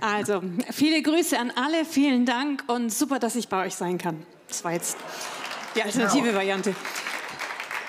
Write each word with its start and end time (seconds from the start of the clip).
Also, 0.00 0.42
viele 0.70 1.02
Grüße 1.02 1.38
an 1.38 1.52
alle, 1.54 1.84
vielen 1.84 2.24
Dank 2.24 2.64
und 2.66 2.92
super, 2.92 3.18
dass 3.18 3.36
ich 3.36 3.48
bei 3.48 3.66
euch 3.66 3.74
sein 3.74 3.98
kann. 3.98 4.16
Das 4.48 4.64
war 4.64 4.72
jetzt 4.72 4.96
die 5.76 5.82
alternative 5.82 6.34
Variante. 6.34 6.74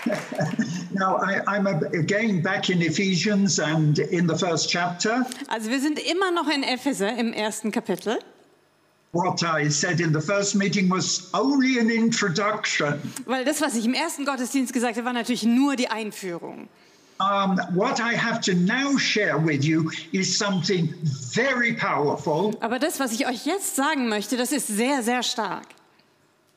Now, 0.93 1.17
I, 1.21 1.41
I'm 1.47 1.67
again 1.67 2.41
back 2.41 2.69
in 2.69 2.81
Ephesians 2.81 3.59
and 3.59 3.99
in 3.99 4.27
the 4.27 4.35
first 4.35 4.69
chapter. 4.69 5.25
Also, 5.47 5.69
wir 5.69 5.79
sind 5.79 5.99
immer 5.99 6.31
noch 6.31 6.49
in 6.49 6.63
Epheser 6.63 7.17
im 7.17 7.33
ersten 7.33 7.71
Kapitel. 7.71 8.19
What 9.13 9.43
I 9.43 9.69
said 9.69 9.99
in 9.99 10.13
the 10.13 10.21
first 10.21 10.55
meeting 10.55 10.89
was 10.89 11.29
only 11.33 11.79
an 11.79 11.89
introduction. 11.89 13.01
Weil 13.25 13.45
das, 13.45 13.61
was 13.61 13.75
ich 13.75 13.85
im 13.85 13.93
ersten 13.93 14.25
Gottesdienst 14.25 14.73
gesagt 14.73 14.95
habe, 14.95 15.05
war 15.05 15.13
natürlich 15.13 15.43
nur 15.43 15.75
die 15.75 15.89
Einführung. 15.89 16.69
Um, 17.21 17.59
what 17.75 17.99
I 17.99 18.13
have 18.15 18.41
to 18.41 18.55
now 18.55 18.97
share 18.97 19.37
with 19.37 19.63
you 19.63 19.91
is 20.11 20.35
something 20.35 20.93
very 21.03 21.73
powerful. 21.73 22.53
Aber 22.61 22.79
das, 22.79 22.99
was 22.99 23.11
ich 23.13 23.27
euch 23.27 23.45
jetzt 23.45 23.75
sagen 23.75 24.09
möchte, 24.09 24.37
das 24.37 24.51
ist 24.51 24.67
sehr, 24.67 25.03
sehr 25.03 25.21
stark. 25.21 25.67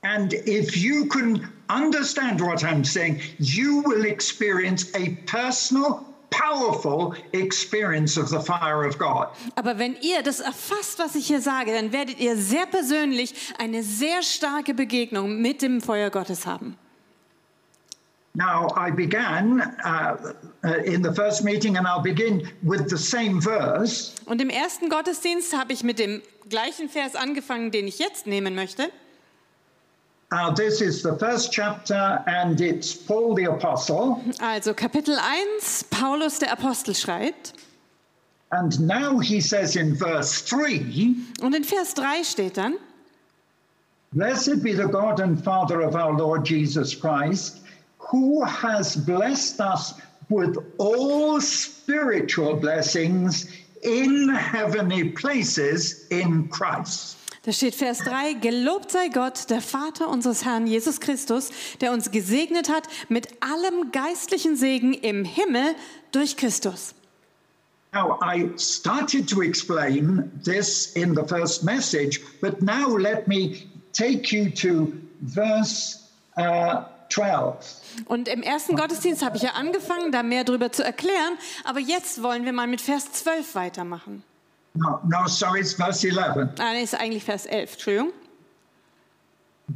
And 0.03 0.33
if 0.33 0.77
you 0.77 1.07
can 1.07 1.49
understand 1.69 2.41
what 2.41 2.63
I'm 2.63 2.85
saying, 2.85 3.21
you 3.39 3.83
will 3.83 4.05
experience 4.05 4.91
a 4.95 5.17
personal, 5.27 6.05
powerful 6.31 7.15
experience 7.33 8.17
of 8.17 8.29
the 8.29 8.41
fire 8.41 8.87
of 8.87 8.99
God. 8.99 9.29
Aber 9.57 9.79
wenn 9.79 9.97
ihr 10.01 10.23
das 10.23 10.41
erfasst, 10.41 10.99
was 10.99 11.15
ich 11.15 11.27
hier 11.27 11.41
sage, 11.41 11.73
dann 11.73 11.93
werdet 11.93 12.21
ihr 12.21 12.37
sehr 12.37 12.67
persönlich 12.67 13.35
eine 13.59 13.83
sehr 13.83 14.23
starke 14.23 14.73
Begegnung 14.73 15.41
mit 15.41 15.63
dem 15.63 15.81
Feuer 15.81 16.11
Gottes 16.11 16.47
haben. 16.47 16.77
Now, 18.37 18.69
I 18.75 18.91
began 18.91 19.61
uh, 19.85 20.35
uh, 20.65 20.69
in 20.85 21.03
the 21.03 21.15
first 21.15 21.45
meeting, 21.45 21.77
and 21.77 21.87
I'll 21.87 22.03
begin 22.03 22.49
with 22.65 22.91
the 22.91 22.99
same 22.99 23.41
verse. 23.41 24.13
Und 24.27 24.41
im 24.41 24.51
ersten 24.51 24.89
Gottesdienst 24.89 25.57
habe 25.57 25.73
ich 25.73 25.85
mit 25.85 26.01
dem 26.01 26.21
gleichen 26.49 26.89
Vers 26.89 27.15
angefangen, 27.15 27.71
den 27.71 27.87
ich 27.87 28.01
jetzt 28.01 28.27
nehmen 28.27 28.57
möchte. 28.57 28.91
Uh, 30.33 30.53
this 30.53 30.81
is 30.81 31.01
the 31.01 31.17
first 31.17 31.53
chapter, 31.53 32.25
and 32.27 32.61
it's 32.61 32.93
Paul 32.93 33.37
the 33.37 33.47
Apostle. 33.47 34.17
Also 34.41 34.75
Kapitel 34.75 35.17
1, 35.59 35.85
Paulus 35.91 36.41
der 36.41 36.51
Apostel 36.51 36.97
schreibt. 36.97 37.53
And 38.51 38.81
now 38.81 39.21
he 39.21 39.41
says 39.41 39.77
in 39.77 39.95
verse 39.95 40.45
3 40.45 41.15
Und 41.41 41.55
in 41.55 41.63
Vers 41.63 41.95
3 41.95 42.25
steht 42.25 42.57
dann, 42.57 42.75
Blessed 44.13 44.63
be 44.63 44.73
the 44.73 44.89
God 44.89 45.21
and 45.21 45.43
Father 45.43 45.81
of 45.83 45.95
our 45.95 46.13
Lord 46.13 46.49
Jesus 46.49 46.95
Christ, 46.95 47.64
who 48.11 48.45
has 48.45 48.97
blessed 48.97 49.61
us 49.61 49.95
with 50.29 50.57
all 50.79 51.41
spiritual 51.41 52.57
blessings 52.57 53.51
in 53.83 54.29
heavenly 54.29 55.11
places 55.11 56.07
in 56.11 56.49
Christ. 56.49 57.19
da 57.45 57.53
steht 57.53 57.75
Vers 57.75 57.99
3, 57.99 58.35
Gelobt 58.41 58.91
sei 58.91 59.09
Gott, 59.09 59.51
der 59.51 59.61
Vater 59.61 60.09
unseres 60.09 60.47
Herrn 60.47 60.67
Jesus 60.67 60.99
Christus, 60.99 61.51
der 61.83 61.93
uns 61.93 62.11
gesegnet 62.11 62.71
hat 62.71 62.89
mit 63.11 63.29
allem 63.41 63.93
geistlichen 63.93 64.57
Segen 64.57 64.95
im 64.95 65.27
Himmel 65.27 65.75
durch 66.11 66.39
Christus. 66.39 66.95
Now, 67.93 68.19
I 68.21 68.49
started 68.57 69.29
to 69.29 69.43
explain 69.43 70.31
this 70.43 70.97
in 70.97 71.15
the 71.15 71.23
first 71.23 71.63
message, 71.63 72.21
but 72.41 72.61
now 72.61 72.97
let 72.97 73.29
me 73.29 73.67
take 73.93 74.33
you 74.33 74.51
to 74.51 74.93
verse 75.21 76.09
uh, 76.37 76.85
12. 76.85 76.94
Und 78.07 78.29
im 78.29 78.43
ersten 78.43 78.77
Gottesdienst 78.77 79.25
habe 79.25 79.37
ich 79.37 79.43
ja 79.43 79.51
angefangen, 79.53 80.13
da 80.13 80.23
mehr 80.23 80.45
darüber 80.45 80.73
zu 80.73 80.83
erklären, 80.85 81.39
aber 81.65 81.81
jetzt 81.81 82.23
wollen 82.23 82.45
wir 82.45 82.53
mal 82.53 82.67
mit 82.67 82.81
Vers 82.81 83.13
12 83.13 83.55
weitermachen. 83.55 84.23
No, 84.75 84.99
no, 85.09 85.27
sorry, 85.29 85.61
it's 85.61 85.75
verse 85.75 86.07
11. 86.07 86.49
Ah, 86.59 86.73
nee, 86.73 86.83
ist 86.83 86.95
eigentlich 86.95 87.25
Vers 87.25 87.47
11, 87.47 87.73
Entschuldigung. 87.75 88.13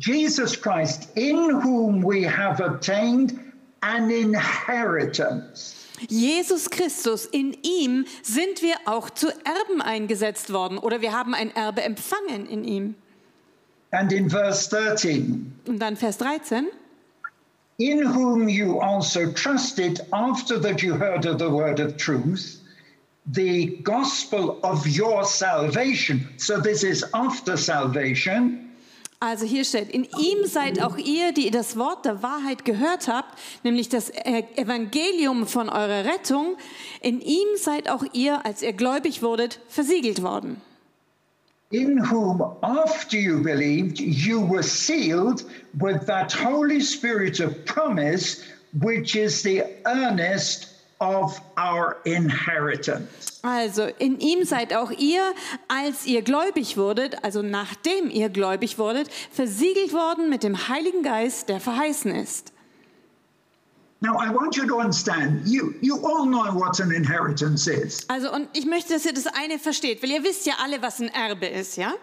Jesus 0.01 0.61
Christ, 0.61 1.09
in 1.15 1.63
whom 1.63 2.03
we 2.03 2.29
have 2.29 2.63
obtained 2.63 3.39
an 3.81 4.11
inheritance. 4.11 5.75
Jesus 6.09 6.71
Christus, 6.71 7.27
in 7.27 7.57
ihm 7.63 8.07
sind 8.23 8.63
wir 8.63 8.75
auch 8.87 9.11
zu 9.11 9.29
Erben 9.29 9.81
eingesetzt 9.81 10.53
worden 10.53 10.79
oder 10.79 11.01
wir 11.01 11.13
haben 11.13 11.35
ein 11.35 11.55
Erbe 11.55 11.83
empfangen 11.83 12.47
in 12.47 12.65
ihm. 12.65 12.95
And 13.91 14.13
in 14.13 14.29
verse 14.29 14.69
13, 14.69 15.61
Und 15.67 15.79
dann 15.79 15.97
Vers 15.97 16.19
13. 16.19 16.67
in 17.79 18.03
whom 18.03 18.49
you 18.49 18.81
also 18.81 19.31
trusted 19.33 20.01
after 20.13 20.61
that 20.61 20.83
you 20.83 20.95
heard 20.95 21.25
of 21.27 21.39
the 21.39 21.49
word 21.49 21.79
of 21.81 21.97
truth, 21.97 22.61
the 23.33 23.79
gospel 23.85 24.59
of 24.63 24.85
your 24.87 25.25
salvation. 25.25 26.29
So 26.39 26.61
this 26.61 26.83
is 26.83 27.05
after 27.13 27.57
salvation. 27.57 28.65
Also 29.21 29.47
hier 29.47 29.65
steht, 29.65 29.91
in 29.91 30.05
ihm 30.05 30.47
seid 30.47 30.81
auch 30.81 30.97
ihr, 30.97 31.33
die 31.33 31.51
das 31.51 31.77
Wort 31.77 32.05
der 32.05 32.23
Wahrheit 32.23 32.65
gehört 32.65 33.09
habt, 33.09 33.37
nämlich 33.65 33.89
das 33.89 34.11
E- 34.11 34.45
Evangelium 34.55 35.47
von 35.49 35.69
eurer 35.69 36.05
Rettung. 36.05 36.57
In 37.01 37.21
ihm 37.21 37.49
seid 37.57 37.89
auch 37.89 38.05
ihr, 38.13 38.45
als 38.47 38.63
ihr 38.63 38.73
gläubig 38.73 39.21
wurdet, 39.23 39.59
versiegelt 39.69 40.23
worden. 40.23 40.61
In 41.71 41.99
whom, 41.99 42.43
after 42.63 43.19
you 43.19 43.43
believed, 43.43 44.01
you 44.01 44.41
were 44.41 44.63
sealed 44.63 45.45
with 45.79 46.07
that 46.07 46.33
Holy 46.33 46.81
Spirit 46.81 47.41
of 47.41 47.65
promise, 47.67 48.43
which 48.81 49.17
is 49.17 49.43
the 49.43 49.65
earnest 49.87 50.75
of 51.01 51.41
our 51.57 51.99
inheritance. 52.05 53.41
Also 53.43 53.89
in 53.99 54.19
ihm 54.19 54.45
seid 54.45 54.75
auch 54.75 54.91
ihr, 54.91 55.33
als 55.69 56.07
ihr 56.07 56.23
gläubig 56.23 56.77
wurdet, 56.77 57.23
also 57.23 57.43
nachdem 57.43 58.11
ihr 58.11 58.31
gläubig 58.31 58.79
wurdet, 58.79 59.09
versiegelt 59.31 59.93
worden 59.93 60.29
mit 60.29 60.43
dem 60.43 60.69
Heiligen 60.69 61.03
Geist, 61.03 61.49
der 61.49 61.61
verheißen 61.61 62.15
ist. 62.15 62.53
Also 68.09 68.33
und 68.33 68.49
ich 68.53 68.67
möchte, 68.67 68.93
dass 68.93 69.05
ihr 69.05 69.13
das 69.13 69.27
eine 69.27 69.59
versteht, 69.59 70.03
weil 70.03 70.11
ihr 70.11 70.23
wisst 70.23 70.47
ja 70.47 70.55
alle, 70.63 70.81
was 70.83 71.01
ein 71.01 71.09
Erbe 71.09 71.47
ist, 71.47 71.77
ja? 71.77 71.95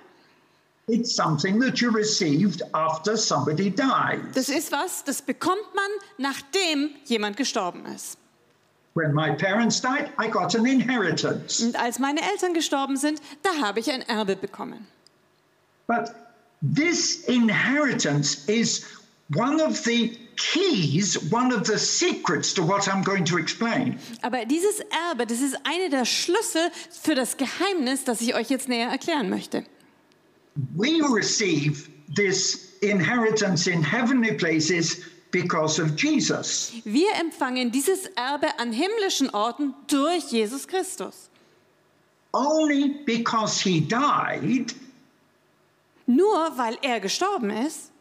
It's 0.87 1.15
something 1.15 1.59
that 1.61 1.79
you 1.79 1.89
received 1.89 2.61
after 2.73 3.17
somebody 3.17 3.71
died. 3.71 4.21
Das 4.35 4.49
ist 4.49 4.71
was, 4.71 5.03
das 5.03 5.21
bekommt 5.21 5.73
man, 5.73 5.89
nachdem 6.17 6.91
jemand 7.05 7.37
gestorben 7.37 7.85
ist. 7.87 8.17
When 8.93 9.13
my 9.13 9.31
parents 9.35 9.81
died, 9.81 10.11
I 10.19 10.29
got 10.29 10.55
an 10.55 10.65
inheritance. 10.65 11.63
Und 11.65 11.75
als 11.75 11.97
meine 11.97 12.21
Eltern 12.21 12.53
gestorben 12.53 12.97
sind, 12.97 13.21
da 13.41 13.49
habe 13.61 13.79
ich 13.79 13.91
ein 13.91 14.03
Erbe 14.03 14.35
bekommen. 14.35 14.85
But 15.87 16.11
this 16.61 17.23
inheritance 17.27 18.47
is 18.47 18.85
one 19.35 19.61
of 19.61 19.75
the 19.77 20.17
keys, 20.37 21.31
one 21.31 21.53
of 21.53 21.65
the 21.65 21.77
secrets 21.77 22.53
to 22.53 22.63
what 22.63 22.87
I'm 22.87 23.03
going 23.03 23.25
to 23.25 23.37
explain. 23.37 23.99
Aber 24.21 24.45
dieses 24.45 24.79
Erbe, 25.09 25.25
das 25.25 25.41
ist 25.41 25.55
eine 25.63 25.89
der 25.89 26.05
Schlüssel 26.05 26.69
für 27.01 27.15
das 27.15 27.37
Geheimnis, 27.37 28.03
das 28.03 28.21
ich 28.21 28.35
euch 28.35 28.49
jetzt 28.49 28.67
näher 28.67 28.89
erklären 28.89 29.29
möchte. 29.29 29.63
We 30.75 31.01
receive 31.13 31.89
this 32.15 32.73
inheritance 32.81 33.67
in 33.69 33.83
heavenly 33.83 34.33
places 34.33 35.01
because 35.31 35.81
of 35.81 35.95
Jesus. 35.97 36.71
Wir 36.85 37.13
empfangen 37.19 37.71
dieses 37.71 38.05
Erbe 38.15 38.47
an 38.57 38.71
himmlischen 38.71 39.29
Orten 39.31 39.73
durch 39.87 40.31
Jesus 40.31 40.67
Christus. 40.67 41.29
Only 42.31 42.95
because 43.05 43.61
he 43.61 43.79
died, 43.79 44.75
Nur 46.07 46.57
weil 46.57 46.77
er 46.81 46.99
gestorben 46.99 47.49
ist, 47.49 47.91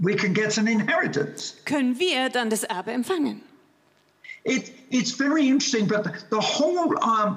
we 0.00 0.14
can 0.14 0.32
get 0.32 0.58
an 0.58 0.68
inheritance. 0.68 1.54
können 1.64 1.98
wir 1.98 2.28
dann 2.28 2.50
das 2.50 2.64
Erbe 2.64 2.92
empfangen. 2.92 3.42
It, 4.44 4.72
it's 4.92 5.10
very 5.10 5.48
interesting, 5.48 5.88
but 5.88 6.30
the 6.30 6.40
whole 6.40 6.96
um, 7.02 7.36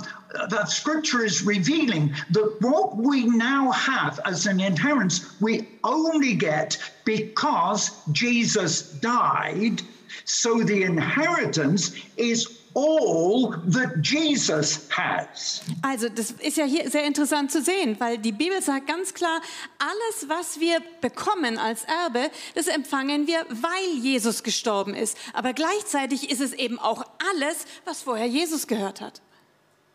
that 0.49 0.69
scripture 0.69 1.25
is 1.25 1.41
revealing 1.41 2.13
that 2.29 2.61
what 2.61 2.97
we 2.97 3.25
now 3.25 3.71
have 3.71 4.19
as 4.25 4.45
an 4.45 4.59
inheritance, 4.59 5.41
we 5.41 5.67
only 5.83 6.35
get 6.35 6.77
because 7.05 7.89
Jesus 8.11 8.91
died. 8.99 9.81
So 10.25 10.61
the 10.61 10.83
inheritance 10.83 11.93
is 12.15 12.58
all 12.75 13.61
that 13.71 13.97
Jesus 14.01 14.87
has. 14.89 15.61
Also 15.81 16.09
das 16.09 16.31
ist 16.31 16.57
ja 16.57 16.65
hier 16.65 16.89
sehr 16.89 17.05
interessant 17.05 17.51
zu 17.51 17.61
sehen, 17.61 17.95
weil 17.99 18.17
die 18.17 18.31
Bibel 18.31 18.61
sagt 18.61 18.87
ganz 18.87 19.13
klar, 19.13 19.41
alles, 19.79 20.29
was 20.29 20.59
wir 20.59 20.79
bekommen 21.01 21.57
als 21.57 21.83
Erbe, 21.83 22.29
das 22.55 22.67
empfangen 22.67 23.27
wir, 23.27 23.45
weil 23.49 24.01
Jesus 24.01 24.43
gestorben 24.43 24.93
ist. 24.93 25.17
Aber 25.33 25.53
gleichzeitig 25.53 26.29
ist 26.29 26.41
es 26.41 26.53
eben 26.53 26.79
auch 26.79 27.03
alles, 27.33 27.65
was 27.85 28.01
vorher 28.01 28.27
Jesus 28.27 28.67
gehört 28.67 29.01
hat. 29.01 29.21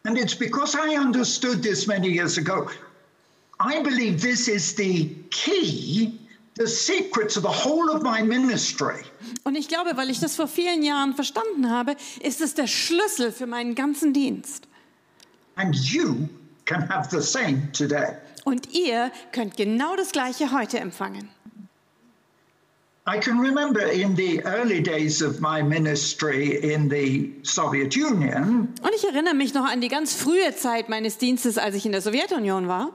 And 0.06 0.18
it's 0.18 0.34
because 0.34 0.76
I 0.76 0.98
understood 0.98 1.62
this 1.62 1.86
many 1.86 2.08
years 2.08 2.36
ago. 2.36 2.68
I 3.60 3.82
believe 3.82 4.20
this 4.20 4.48
is 4.48 4.76
the 4.76 5.16
key 5.30 6.18
the 6.56 6.66
secret 6.66 7.32
to 7.32 7.40
the 7.40 7.48
whole 7.48 7.90
of 7.90 8.02
my 8.02 8.22
ministry 8.22 9.02
Und 9.44 9.56
ich 9.56 9.68
glaube, 9.68 9.96
weil 9.96 10.10
ich 10.10 10.20
das 10.20 10.36
vor 10.36 10.46
vielen 10.48 10.82
Jahren 10.82 11.14
verstanden 11.14 11.70
habe, 11.70 11.96
ist 12.20 12.40
es 12.40 12.54
der 12.54 12.66
Schlüssel 12.66 13.32
für 13.32 13.46
meinen 13.46 13.74
ganzen 13.74 14.12
Dienst. 14.12 14.68
and 15.56 15.74
you 15.76 16.28
can 16.64 16.88
have 16.88 17.08
the 17.10 17.20
same 17.20 17.70
today. 17.72 18.16
Und 18.44 18.72
ihr 18.74 19.10
könnt 19.32 19.56
genau 19.56 19.96
das 19.96 20.12
Gleiche 20.12 20.52
heute 20.52 20.78
empfangen. 20.78 21.28
I 23.06 23.18
can 23.20 23.38
remember 23.38 23.82
in 23.92 24.16
the 24.16 24.38
early 24.44 24.82
days 24.82 25.22
of 25.22 25.38
my 25.40 25.62
ministry 25.62 26.56
in 26.56 26.88
the 26.88 27.34
Soviet 27.42 27.94
Union, 27.96 28.72
Und 28.82 28.90
ich 28.96 29.04
erinnere 29.04 29.34
mich 29.34 29.52
noch 29.52 29.66
an 29.66 29.80
die 29.82 29.88
ganz 29.88 30.14
frühe 30.14 30.54
Zeit 30.56 30.88
meines 30.88 31.18
Dienstes, 31.18 31.58
als 31.58 31.74
ich 31.74 31.84
in 31.84 31.92
der 31.92 32.00
Sowjetunion 32.00 32.66
war. 32.66 32.92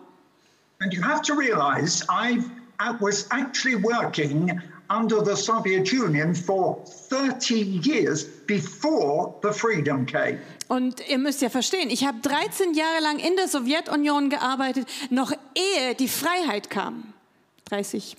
and 0.82 0.94
you 0.94 1.02
have 1.04 1.22
to 1.22 1.34
realize 1.36 2.04
I 2.10 2.40
was 3.00 3.28
actually 3.32 3.76
working 3.76 4.62
under 4.90 5.24
the 5.24 5.36
Soviet 5.36 5.92
Union 5.92 6.34
for 6.34 6.84
30 7.10 7.56
years 7.84 8.24
before 8.24 9.36
the 9.42 9.52
freedom 9.52 10.06
came. 10.06 10.40
Und 10.68 11.02
ihr 11.08 11.18
müsst 11.18 11.42
ja 11.42 11.50
verstehen, 11.50 11.90
ich 11.90 12.06
habe 12.06 12.20
13 12.22 12.74
Jahre 12.74 13.02
lang 13.02 13.20
in 13.20 13.36
der 13.36 13.48
Sowjetunion 13.48 14.30
gearbeitet, 14.30 14.88
noch 15.10 15.32
ehe 15.56 15.96
die 15.96 16.08
Freiheit 16.08 16.70
kam. 16.70 17.14
30. 17.66 18.16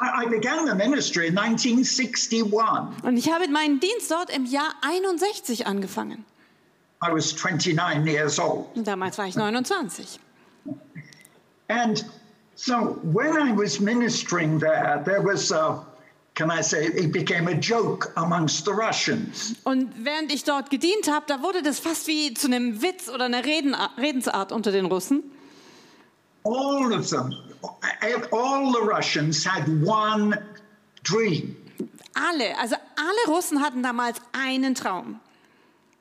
I 0.00 0.24
I 0.24 0.28
began 0.28 0.66
the 0.66 0.74
ministry 0.74 1.28
in 1.28 1.38
1961. 1.38 2.42
Und 3.02 3.16
ich 3.16 3.30
habe 3.30 3.48
meinen 3.48 3.80
Dienst 3.80 4.10
dort 4.10 4.30
im 4.34 4.44
Jahr 4.46 4.74
61 4.82 5.66
angefangen. 5.66 6.24
I 7.02 7.12
was 7.12 7.34
29 7.34 8.06
years 8.06 8.38
old. 8.38 8.66
Und 8.74 8.86
damals 8.86 9.18
war 9.18 9.26
ich 9.26 9.36
29. 9.36 10.18
And 11.68 12.04
so 12.56 12.98
when 13.02 13.36
I 13.36 13.52
was 13.52 13.80
ministering 13.80 14.58
there, 14.58 15.02
there 15.04 15.20
was 15.20 15.52
a, 15.52 15.84
can 16.34 16.50
I 16.50 16.62
say, 16.62 16.86
it 16.86 17.12
became 17.12 17.48
a 17.48 17.54
joke 17.54 18.12
amongst 18.16 18.64
the 18.64 18.72
Russians. 18.72 19.54
Und 19.64 19.92
während 20.02 20.32
ich 20.32 20.44
dort 20.44 20.70
gedient 20.70 21.08
habe, 21.08 21.26
da 21.26 21.42
wurde 21.42 21.62
das 21.62 21.78
fast 21.78 22.06
wie 22.06 22.32
zu 22.34 22.46
einem 22.46 22.80
Witz 22.82 23.08
oder 23.08 23.26
einer 23.26 23.44
Reden, 23.44 23.76
Redensart 23.98 24.52
unter 24.52 24.72
den 24.72 24.86
Russen. 24.86 25.22
All 26.44 26.92
of 26.92 27.08
them, 27.10 27.34
all 28.32 28.72
the 28.72 28.82
Russians 28.82 29.44
had 29.44 29.68
one 29.84 30.38
dream. 31.02 31.56
Alle, 32.14 32.56
also 32.58 32.76
alle 32.96 33.34
Russen 33.34 33.60
hatten 33.60 33.82
damals 33.82 34.18
einen 34.32 34.74
Traum. 34.74 35.20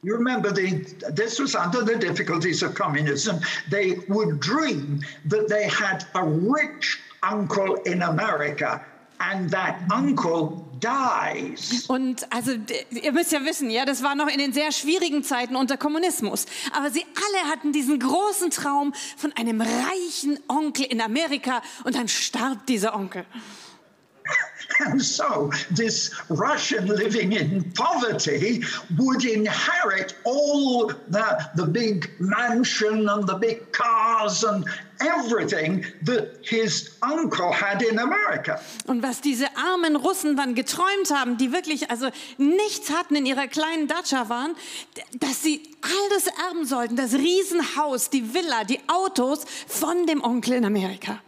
You 0.05 0.13
remember, 0.13 0.51
the, 0.51 0.85
this 1.15 1.39
was 1.39 1.55
under 1.55 1.81
the 1.83 1.97
difficulties 1.97 2.61
of 2.61 2.75
communism. 2.75 3.39
They 3.71 3.95
would 4.07 4.39
dream 4.39 5.01
that 5.25 5.47
they 5.49 5.67
had 5.67 6.05
a 6.13 6.23
rich 6.23 6.99
uncle 7.23 7.77
in 7.85 8.03
America, 8.03 8.85
and 9.19 9.49
that 9.49 9.81
uncle 9.91 10.69
dies. 10.79 11.85
Und 11.87 12.31
also 12.31 12.51
ihr 12.91 13.13
müsst 13.13 13.31
ja 13.31 13.43
wissen, 13.43 13.71
ja, 13.71 13.83
das 13.83 14.03
war 14.03 14.13
noch 14.13 14.27
in 14.27 14.37
den 14.37 14.53
sehr 14.53 14.71
schwierigen 14.71 15.23
Zeiten 15.23 15.55
unter 15.55 15.75
Kommunismus. 15.75 16.45
Aber 16.71 16.91
sie 16.91 17.03
alle 17.15 17.51
hatten 17.51 17.71
diesen 17.71 17.99
großen 17.99 18.51
Traum 18.51 18.93
von 19.17 19.33
einem 19.33 19.59
reichen 19.59 20.37
Onkel 20.47 20.85
in 20.85 21.01
Amerika 21.01 21.63
und 21.83 21.95
dann 21.95 22.07
starb 22.07 22.67
dieser 22.67 22.95
Onkel. 22.95 23.25
And 24.79 25.01
so, 25.01 25.51
this 25.71 26.11
Russian 26.29 26.87
living 26.87 27.31
in 27.31 27.71
poverty 27.71 28.63
would 28.97 29.23
inherit 29.23 30.15
all 30.25 30.87
the, 31.07 31.47
the 31.55 31.65
big 31.65 32.09
mansion 32.19 33.07
and 33.07 33.25
the 33.25 33.35
big 33.35 33.71
cars 33.71 34.43
and 34.43 34.65
everything 34.99 35.85
that 36.03 36.37
his 36.41 36.97
uncle 37.01 37.51
had 37.51 37.81
in 37.81 37.99
America. 37.99 38.59
Und 38.87 39.01
was 39.01 39.21
diese 39.21 39.47
armen 39.55 39.95
Russen 39.95 40.35
dann 40.35 40.55
geträumt 40.55 41.11
haben, 41.11 41.37
die 41.37 41.51
wirklich 41.51 41.89
also 41.89 42.09
nichts 42.37 42.89
hatten 42.89 43.15
in 43.15 43.25
ihrer 43.25 43.47
kleinen 43.47 43.87
Datscha 43.87 44.29
waren, 44.29 44.55
dass 45.19 45.41
sie 45.41 45.63
all 45.81 46.09
das 46.09 46.27
erben 46.27 46.65
sollten, 46.65 46.95
das 46.95 47.13
Riesenhaus, 47.13 48.09
die 48.09 48.33
Villa, 48.33 48.63
die 48.63 48.79
Autos 48.87 49.45
von 49.67 50.05
dem 50.05 50.23
Onkel 50.23 50.53
in 50.53 50.65
Amerika. 50.65 51.19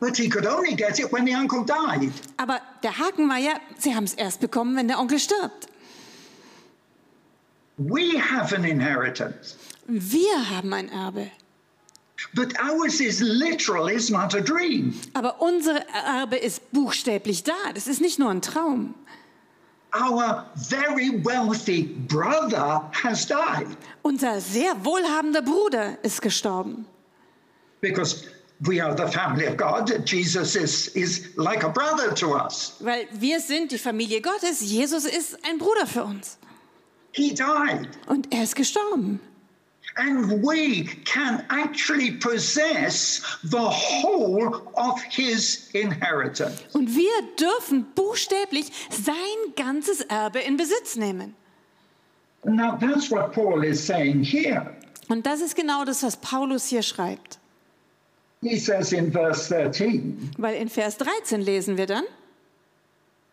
But 0.00 0.16
he 0.16 0.28
could 0.28 0.46
only 0.46 0.74
get 0.76 0.98
it 1.00 1.12
when 1.12 1.26
the 1.26 1.34
uncle 1.34 1.64
died. 1.64 2.12
Aber 2.36 2.60
der 2.82 2.98
Haken 2.98 3.28
war 3.28 3.38
ja, 3.38 3.54
sie 3.78 3.94
haben 3.94 4.04
es 4.04 4.14
erst 4.14 4.40
bekommen, 4.40 4.76
wenn 4.76 4.86
der 4.88 4.98
Onkel 5.00 5.18
stirbt. 5.18 5.66
We 7.78 8.18
have 8.18 8.52
an 8.54 8.64
inheritance, 8.64 9.56
Wir 9.86 10.50
haben 10.50 10.72
ein 10.72 10.88
Erbe. 10.88 11.30
but 12.34 12.52
ours 12.60 13.00
is 13.00 13.20
literal, 13.20 13.88
is 13.88 14.10
not 14.10 14.34
a 14.34 14.40
dream. 14.40 14.92
Aber 15.14 15.40
unser 15.40 15.80
Erbe 15.94 16.36
ist 16.36 16.72
buchstäblich 16.72 17.44
da. 17.44 17.52
Das 17.74 17.86
ist 17.86 18.00
nicht 18.00 18.18
nur 18.18 18.30
ein 18.30 18.42
Traum. 18.42 18.94
Our 19.94 20.44
very 20.56 21.24
wealthy 21.24 21.84
brother 22.08 22.90
has 22.92 23.26
died 23.26 23.68
Unser 24.02 24.40
sehr 24.40 24.84
wohlhabender 24.84 25.40
Bruder 25.42 25.96
ist 26.02 26.20
gestorben. 26.20 26.84
because 27.80 28.24
we 28.60 28.80
are 28.80 28.94
the 28.94 29.06
family 29.08 29.46
of 29.46 29.56
God. 29.56 30.04
Jesus 30.04 30.56
is, 30.56 30.88
is 30.88 31.28
like 31.36 31.62
a 31.62 31.68
brother 31.68 32.12
to 32.14 32.34
us. 32.34 32.74
Weil 32.80 33.06
wir 33.12 33.40
sind 33.40 33.70
die 33.70 33.78
Familie 33.78 34.20
Gottes. 34.20 34.60
Jesus 34.60 35.04
ist 35.04 35.38
ein 35.44 35.58
Bruder 35.58 35.86
für 35.86 36.04
uns. 36.04 36.38
He 37.12 37.34
died. 37.34 37.88
Und 38.06 38.32
er 38.32 38.42
ist 38.42 38.56
gestorben. 38.56 39.20
And 39.96 40.42
we 40.42 40.84
can 41.04 41.44
actually 41.50 42.12
possess 42.12 43.20
the 43.42 43.68
whole 43.68 44.62
of 44.76 45.00
his 45.10 45.70
inheritance. 45.72 46.62
Und 46.72 46.94
wir 46.94 47.10
dürfen 47.38 47.86
buchstäblich 47.94 48.70
sein 48.90 49.54
ganzes 49.56 50.02
Erbe 50.02 50.40
in 50.40 50.56
Besitz 50.56 50.96
nehmen. 50.96 51.34
Now, 52.44 52.78
that's 52.78 53.10
what 53.10 53.32
Paul 53.32 53.64
is 53.64 53.84
saying 53.84 54.22
here. 54.22 54.76
Und 55.08 55.26
das 55.26 55.40
ist 55.40 55.56
genau 55.56 55.84
das, 55.84 56.02
was 56.02 56.16
Paulus 56.16 56.66
hier 56.66 56.82
schreibt. 56.82 57.38
He 58.40 58.56
says 58.56 58.92
in 58.92 59.10
verse 59.10 59.48
13, 59.48 60.30
Weil 60.38 60.54
in 60.56 60.68
Vers 60.68 60.96
13 60.98 61.42
lesen 61.42 61.76
wir 61.76 61.86
dann, 61.86 62.04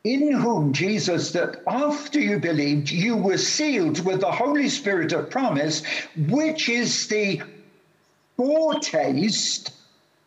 In 0.04 0.44
whom 0.44 0.72
Jesus, 0.74 1.32
that 1.32 1.62
after 1.66 2.20
you 2.20 2.40
believed, 2.40 2.92
you 2.92 3.16
were 3.16 3.38
sealed 3.40 4.06
with 4.06 4.20
the 4.22 4.32
Holy 4.32 4.70
Spirit 4.70 5.14
of 5.14 5.30
promise, 5.32 5.82
which 6.16 6.70
is 6.70 7.08
the 7.08 7.42
foretaste 8.38 9.72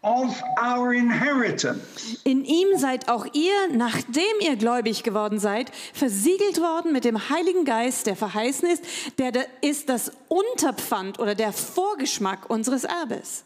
of 0.03 0.41
our 0.61 0.93
inheritance. 0.95 2.19
in 2.25 2.45
ihm 2.45 2.77
seid 2.79 3.09
auch 3.09 3.27
ihr, 3.35 3.69
nachdem 3.73 4.23
ihr 4.41 4.57
gläubig 4.57 5.03
geworden 5.03 5.39
seid, 5.41 5.71
versiegelt 5.93 6.61
worden 6.61 6.93
mit 6.93 7.05
dem 7.05 7.29
Heiligen 7.31 7.65
Geist, 7.65 8.07
der 8.07 8.17
verheißen 8.17 8.69
ist, 8.71 8.83
der 9.19 9.47
ist 9.61 9.89
das 9.89 10.13
Unterpfand 10.29 11.19
oder 11.19 11.35
der 11.35 11.53
Vorgeschmack 11.53 12.49
unseres 12.49 12.85
Erbes. 12.85 13.45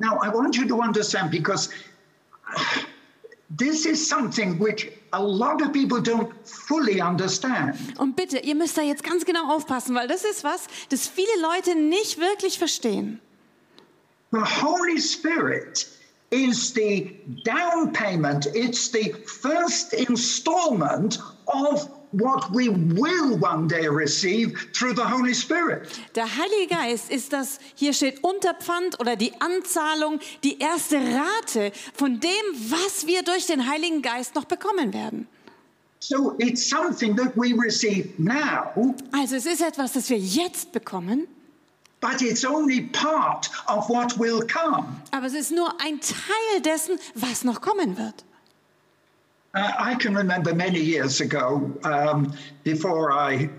Now, 0.00 0.18
I 0.22 0.30
want 0.30 0.56
you 0.56 0.66
to 0.66 0.80
understand 0.80 1.30
because 1.30 1.68
this 3.50 3.84
is 3.84 4.08
something 4.08 4.58
which 4.58 4.90
a 5.12 5.22
lot 5.22 5.60
of 5.60 5.72
people 5.72 6.00
don't 6.00 6.32
fully 6.44 7.00
understand. 7.00 7.76
Und 7.98 8.16
bitte, 8.16 8.38
ihr 8.38 8.54
müsst 8.54 8.76
da 8.76 8.82
jetzt 8.82 9.02
ganz 9.02 9.24
genau 9.24 9.54
aufpassen, 9.54 9.94
weil 9.94 10.08
das 10.08 10.24
ist 10.24 10.42
was, 10.42 10.68
das 10.88 11.06
viele 11.06 11.40
Leute 11.42 11.74
nicht 11.74 12.18
wirklich 12.18 12.58
verstehen. 12.58 13.20
The 14.32 14.40
Holy 14.40 15.00
Spirit 15.00 15.86
is 16.30 16.72
the 16.72 17.10
down 17.44 17.92
payment, 17.92 18.46
it's 18.54 18.90
the 18.90 19.12
first 19.26 19.92
installment 19.92 21.18
of 21.46 21.88
what 22.12 22.50
we 22.52 22.68
will 22.68 23.38
one 23.40 23.68
day 23.68 23.86
receive 23.88 24.52
through 24.72 24.94
the 24.96 25.04
Holy 25.04 25.34
Spirit. 25.34 25.88
Der 26.14 26.24
Heilige 26.26 26.74
Geist 26.74 27.10
ist 27.10 27.32
das, 27.32 27.58
hier 27.74 27.92
steht 27.92 28.22
Unterpfand 28.24 28.98
oder 29.00 29.16
die 29.16 29.32
Anzahlung, 29.40 30.18
die 30.42 30.58
erste 30.58 30.96
Rate 30.96 31.72
von 31.94 32.18
dem, 32.20 32.30
was 32.70 33.06
wir 33.06 33.22
durch 33.22 33.46
den 33.46 33.68
Heiligen 33.68 34.02
Geist 34.02 34.34
noch 34.34 34.44
bekommen 34.44 34.92
werden. 34.92 35.28
So 36.00 36.34
it's 36.38 36.68
something 36.68 37.14
that 37.16 37.32
we 37.36 37.54
receive 37.54 38.08
now, 38.18 38.94
Also 39.12 39.36
es 39.36 39.44
ist 39.46 39.60
etwas, 39.60 39.92
das 39.92 40.08
wir 40.08 40.16
jetzt 40.18 40.72
bekommen, 40.72 41.28
but 42.00 42.22
it's 42.22 42.44
only 42.44 42.80
part 42.92 43.50
of 43.68 43.88
what 43.90 44.18
will 44.18 44.40
come. 44.46 44.86
aber 45.10 45.26
es 45.26 45.34
ist 45.34 45.50
nur 45.52 45.68
ein 45.80 46.00
Teil 46.00 46.62
dessen, 46.64 46.98
was 47.14 47.44
noch 47.44 47.60
kommen 47.60 47.98
wird. 47.98 48.24
Uh, 49.52 49.72
I 49.78 49.94
can 49.96 50.14
remember 50.14 50.54
many 50.54 50.78
years 50.78 51.20
ago, 51.20 51.72
um, 51.82 52.32
before 52.62 53.10
I 53.12 53.50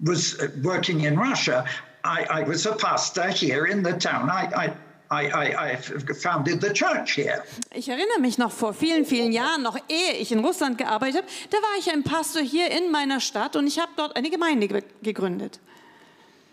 was 0.00 0.34
uh, 0.40 0.48
working 0.62 1.02
in 1.02 1.16
Russia, 1.16 1.64
I, 2.04 2.26
I 2.40 2.42
was 2.42 2.66
a 2.66 2.74
pastor 2.74 3.28
here 3.28 3.66
in 3.66 3.82
the 3.84 3.92
town. 3.92 4.28
I, 4.28 4.72
I, 5.08 5.22
I, 5.70 5.76
founded 5.76 6.60
the 6.60 6.72
church 6.72 7.12
here. 7.12 7.44
Ich 7.72 7.88
erinnere 7.88 8.18
mich 8.20 8.38
noch 8.38 8.50
vor 8.50 8.72
vielen, 8.74 9.04
vielen 9.04 9.30
Jahren, 9.30 9.62
noch 9.62 9.78
ehe 9.88 10.14
ich 10.14 10.32
in 10.32 10.40
Russland 10.40 10.78
gearbeitet 10.78 11.22
habe, 11.22 11.28
da 11.50 11.58
war 11.58 11.78
ich 11.78 11.92
ein 11.92 12.02
Pastor 12.02 12.42
hier 12.42 12.68
in 12.72 12.90
meiner 12.90 13.20
Stadt 13.20 13.54
und 13.54 13.68
ich 13.68 13.78
habe 13.78 13.92
dort 13.96 14.16
eine 14.16 14.30
Gemeinde 14.30 14.66
ge- 14.66 14.82
gegründet. 15.02 15.60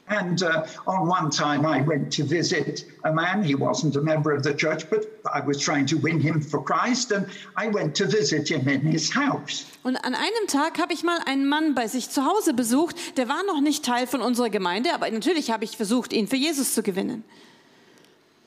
And 0.09 0.43
uh, 0.43 0.65
on 0.85 1.07
one 1.07 1.29
time, 1.29 1.65
I 1.65 1.81
went 1.81 2.11
to 2.17 2.25
visit 2.25 2.85
a 3.05 3.13
man. 3.13 3.41
He 3.41 3.55
wasn't 3.55 3.95
a 3.95 4.01
member 4.01 4.35
of 4.35 4.43
the 4.43 4.53
church, 4.53 4.89
but 4.89 5.05
I 5.33 5.39
was 5.39 5.59
trying 5.59 5.85
to 5.87 5.97
win 5.97 6.19
him 6.19 6.41
for 6.41 6.61
Christ. 6.61 7.11
And 7.11 7.25
I 7.55 7.69
went 7.69 7.95
to 7.95 8.05
visit 8.05 8.49
him 8.49 8.67
in 8.67 8.81
his 8.81 9.09
house. 9.09 9.65
Und 9.83 9.95
an 9.97 10.13
einem 10.13 10.47
Tag 10.47 10.77
habe 10.79 10.93
ich 10.93 11.03
mal 11.03 11.19
einen 11.25 11.47
Mann 11.47 11.73
bei 11.73 11.87
sich 11.87 12.09
zu 12.09 12.25
Hause 12.25 12.53
besucht, 12.53 13.17
der 13.17 13.29
war 13.29 13.43
noch 13.47 13.61
nicht 13.61 13.85
Teil 13.85 14.05
von 14.05 14.21
unserer 14.21 14.49
Gemeinde, 14.49 14.93
aber 14.93 15.09
natürlich 15.09 15.51
habe 15.51 15.63
ich 15.63 15.77
versucht, 15.77 16.11
ihn 16.11 16.27
für 16.27 16.35
Jesus 16.35 16.73
zu 16.73 16.83
gewinnen. 16.83 17.23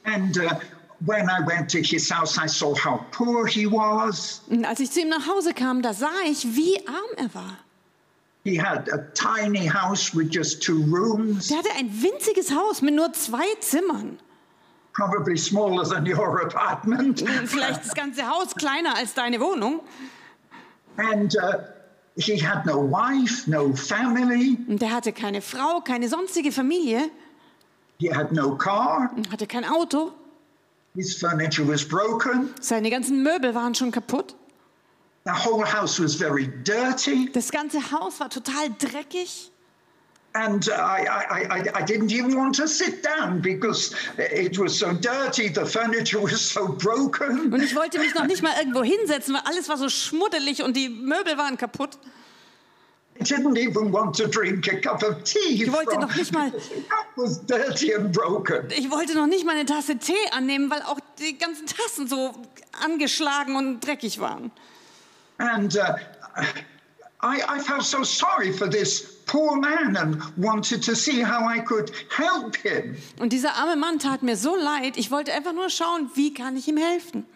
And 0.05 0.37
uh, 0.37 0.51
when 1.01 1.29
I 1.29 1.41
went 1.47 1.71
to 1.71 1.79
his 1.79 2.11
house, 2.11 2.39
I 2.39 2.47
saw 2.47 2.75
how 2.75 3.01
poor 3.11 3.47
he 3.47 3.67
was. 3.67 4.43
Und 4.49 4.67
als 4.67 4.81
ich 4.81 4.91
zu 4.91 5.01
ihm 5.01 5.09
nach 5.09 5.27
Hause 5.27 5.55
kam, 5.55 5.81
da 5.81 5.95
sah 5.95 6.23
ich, 6.27 6.55
wie 6.55 6.87
arm 6.87 7.17
er 7.17 7.35
war. 7.35 7.59
Der 8.47 8.73
hatte 11.59 11.71
ein 11.79 12.03
winziges 12.03 12.55
Haus 12.55 12.83
mit 12.83 12.95
nur 12.95 13.13
zwei 13.13 13.47
Zimmern. 13.61 14.19
probably 14.97 15.37
smaller 15.37 15.85
than 15.85 16.07
your 16.07 16.41
apartment. 16.43 17.23
Vielleicht 17.45 17.85
das 17.85 17.95
ganze 17.95 18.29
Haus 18.29 18.55
kleiner 18.55 18.97
als 18.97 19.15
deine 19.15 19.41
Wohnung. 19.41 19.81
And 20.97 21.35
uh, 21.37 21.59
he 22.17 22.39
had 22.39 22.65
no 22.65 22.91
wife, 22.91 23.49
no 23.51 23.75
family. 23.75 24.59
Und 24.67 24.81
der 24.81 24.93
hatte 24.93 25.13
keine 25.13 25.43
Frau, 25.43 25.81
keine 25.81 26.09
sonstige 26.09 26.53
Familie, 26.53 27.11
He 27.99 28.15
had 28.15 28.33
no 28.33 28.57
car. 28.57 29.11
hatte 29.31 29.47
kein 29.47 29.65
Auto. 29.65 30.13
His 30.95 31.19
furniture 31.19 31.69
was 31.69 31.87
broken. 31.87 32.51
Seine 32.61 32.91
ganzen 32.91 33.23
Möbel 33.23 33.55
waren 33.55 33.75
schon 33.75 33.91
kaputt. 33.91 34.35
Das 37.33 37.51
ganze 37.51 37.91
Haus 37.91 38.21
war 38.21 38.31
total 38.31 38.71
dreckig. 38.79 39.51
And 40.35 40.69
I, 40.69 40.71
I, 40.71 41.47
I, 41.51 41.61
I 41.81 41.83
didn't 41.83 42.13
even 42.13 42.37
want 42.37 42.55
to 42.57 42.67
sit 42.67 43.03
down 43.03 43.41
because 43.41 43.95
it 44.19 44.59
was 44.59 44.79
so 44.79 44.93
dirty. 44.93 45.49
The 45.49 45.65
furniture 45.65 46.23
was 46.23 46.51
so 46.51 46.69
broken. 46.69 47.53
Und 47.55 47.63
ich 47.63 47.75
wollte 47.75 47.99
mich 47.99 48.15
noch 48.15 48.27
nicht 48.27 48.43
mal 48.43 48.53
irgendwo 48.59 48.83
hinsetzen, 48.83 49.35
weil 49.35 49.41
alles 49.47 49.69
war 49.71 49.79
so 49.79 49.89
schmuddelig 49.89 50.63
und 50.63 50.77
die 50.77 50.91
Möbel 50.91 51.39
waren 51.39 51.57
kaputt. 51.57 51.99
I 53.19 53.23
didn't 53.25 53.57
even 53.57 53.91
want 53.95 54.15
to 54.19 54.27
drink 54.27 54.69
a 54.71 54.77
cup 54.77 55.03
of 55.03 55.23
tea. 55.25 55.65
Ich 55.65 55.73
wollte 55.73 55.99
noch 55.99 56.15
nicht 56.15 56.35
mal- 56.35 56.51
That 56.91 57.07
was 57.17 57.41
dirty 57.47 57.95
and 57.95 58.13
broken. 58.13 58.69
Ich 58.77 58.91
wollte 58.91 59.15
noch 59.15 59.27
nicht 59.27 59.47
mal 59.47 59.53
eine 59.57 59.65
Tasse 59.65 59.97
Tee 59.97 60.13
annehmen, 60.33 60.71
weil 60.71 60.83
auch 60.83 61.01
die 61.19 61.39
ganzen 61.39 61.65
Tassen 61.67 62.07
so 62.09 62.33
angeschlagen 62.85 63.57
und 63.57 63.81
dreckig 63.81 64.21
waren. 64.21 64.51
And 65.39 65.77
uh, 65.77 65.97
I, 67.23 67.43
I 67.49 67.61
felt 67.61 67.85
so 67.85 68.05
sorry 68.05 68.53
for 68.53 68.69
this 68.69 69.17
poor 69.27 69.57
man 69.57 69.97
and 69.97 70.23
wanted 70.37 70.83
to 70.85 70.95
see 70.95 71.23
how 71.23 71.47
I 71.47 71.61
could 71.61 71.91
help 72.11 72.57
him. 72.57 72.97
Und 73.19 73.33
dieser 73.33 73.55
arme 73.55 73.77
Mann 73.77 73.99
tat 73.99 74.23
mir 74.23 74.37
so 74.37 74.55
leid. 74.55 74.97
Ich 74.97 75.11
wollte 75.11 75.33
einfach 75.33 75.53
nur 75.53 75.69
schauen, 75.69 76.11
wie 76.15 76.33
kann 76.33 76.57
ich 76.57 76.69
ihm 76.69 76.77
helfen. 76.77 77.27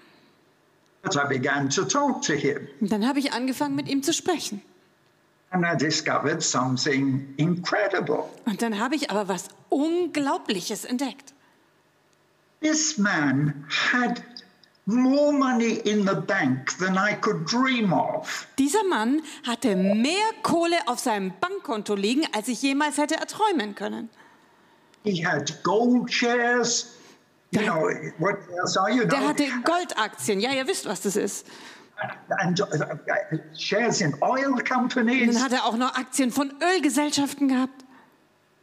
But 1.02 1.16
I 1.16 1.26
began 1.26 1.70
to 1.70 1.84
talk 1.84 2.22
to 2.22 2.34
him. 2.34 2.68
Und 2.80 2.92
dann 2.92 3.06
habe 3.06 3.18
ich 3.18 3.32
angefangen, 3.32 3.74
mit 3.74 3.88
ihm 3.88 4.02
zu 4.02 4.12
sprechen. 4.12 4.62
And 5.50 5.64
I 5.64 5.76
discovered 5.76 6.42
something 6.42 7.34
incredible. 7.36 8.24
Und 8.44 8.62
dann 8.62 8.78
habe 8.78 8.94
ich 8.94 9.10
aber 9.10 9.26
was 9.26 9.48
Unglaubliches 9.68 10.84
entdeckt. 10.84 11.34
This 12.60 12.98
man 12.98 13.64
had 13.68 14.22
Dieser 18.58 18.84
Mann 18.84 19.22
hatte 19.46 19.76
mehr 19.76 20.14
Kohle 20.42 20.76
auf 20.86 20.98
seinem 20.98 21.32
Bankkonto 21.40 21.94
liegen, 21.94 22.26
als 22.32 22.48
ich 22.48 22.62
jemals 22.62 22.98
hätte 22.98 23.16
erträumen 23.16 23.74
können. 23.74 24.08
He 25.04 25.24
had 25.24 25.62
gold 25.62 26.12
shares. 26.12 26.94
You 27.52 27.62
know, 27.62 27.88
what 28.18 28.36
else 28.56 28.78
are 28.78 28.90
you? 28.90 29.04
Der 29.06 29.26
hatte 29.26 29.44
Goldaktien. 29.64 30.40
Ja, 30.40 30.52
ihr 30.52 30.66
wisst, 30.68 30.86
was 30.86 31.00
das 31.00 31.16
ist. 31.16 31.46
And 32.40 32.60
uh, 32.60 32.66
shares 33.56 34.00
in 34.00 34.14
oil 34.22 34.46
Und 34.46 34.68
companies. 34.68 35.34
dann 35.34 35.42
hat 35.42 35.52
er 35.52 35.64
auch 35.66 35.76
noch 35.76 35.94
Aktien 35.96 36.30
von 36.30 36.52
Ölgesellschaften 36.62 37.48
gehabt. 37.48 37.84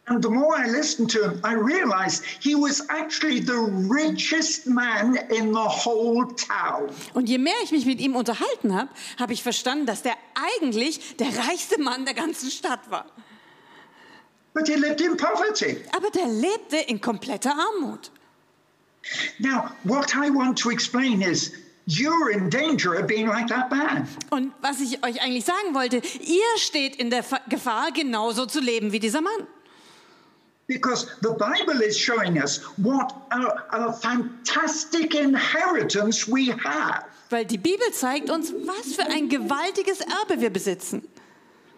And 0.09 0.23
the 0.23 0.29
more 0.29 0.55
I 0.57 0.69
listened 0.69 1.09
to 1.11 1.21
him, 1.21 1.41
I 1.43 1.53
realized 1.53 2.23
he 2.39 2.55
was 2.55 2.81
actually 2.89 3.41
the 3.41 3.59
richest 3.89 4.65
man 4.65 5.17
in 5.29 5.51
the 5.53 5.67
whole 5.67 6.25
town. 6.35 6.89
Und 7.13 7.27
je 7.27 7.37
mehr 7.37 7.55
ich 7.61 7.71
mich 7.71 7.85
mit 7.85 7.99
ihm 7.99 8.15
unterhalten 8.15 8.73
habe, 8.73 8.89
habe 9.19 9.33
ich 9.33 9.43
verstanden, 9.43 9.85
dass 9.85 10.03
der 10.03 10.13
eigentlich 10.33 11.17
der 11.17 11.27
reichste 11.37 11.81
Mann 11.81 12.05
der 12.05 12.13
ganzen 12.13 12.49
Stadt 12.49 12.89
war. 12.89 13.05
But 14.53 14.67
he 14.69 14.75
lived 14.75 15.01
in 15.01 15.17
poverty. 15.17 15.77
Aber 15.95 16.09
der 16.09 16.27
lebte 16.27 16.77
in 16.77 17.01
kompletter 17.01 17.51
Armut. 17.53 18.09
Now, 19.39 19.69
what 19.83 20.13
I 20.15 20.29
want 20.33 20.57
to 20.59 20.69
explain 20.71 21.21
is 21.21 21.51
you're 21.85 22.31
in 22.31 22.49
danger 22.49 22.93
of 22.97 23.07
being 23.07 23.27
like 23.27 23.47
that 23.49 23.69
man. 23.69 24.07
Und 24.29 24.53
was 24.61 24.79
ich 24.79 25.03
euch 25.03 25.21
eigentlich 25.21 25.43
sagen 25.45 25.73
wollte, 25.73 25.97
ihr 26.21 26.57
steht 26.57 26.95
in 26.95 27.09
der 27.09 27.23
Fa- 27.23 27.41
Gefahr, 27.49 27.91
genauso 27.91 28.45
zu 28.45 28.61
leben 28.61 28.93
wie 28.93 28.99
dieser 28.99 29.21
Mann. 29.21 29.47
Because 30.67 31.07
the 31.21 31.31
Bible 31.31 31.81
is 31.81 31.97
showing 31.97 32.37
us 32.41 32.59
what 32.77 33.13
a, 33.31 33.87
a 33.89 33.93
fantastic 33.93 35.15
inheritance 35.15 36.27
we 36.27 36.51
have. 36.51 37.05
Weil 37.29 37.45
die 37.45 37.57
Bibel 37.57 37.91
zeigt 37.93 38.29
uns, 38.29 38.53
was 38.65 38.95
für 38.95 39.03
ein 39.09 39.29
gewaltiges 39.29 40.01
Erbe 40.01 40.41
wir 40.41 40.49
besitzen. 40.49 41.03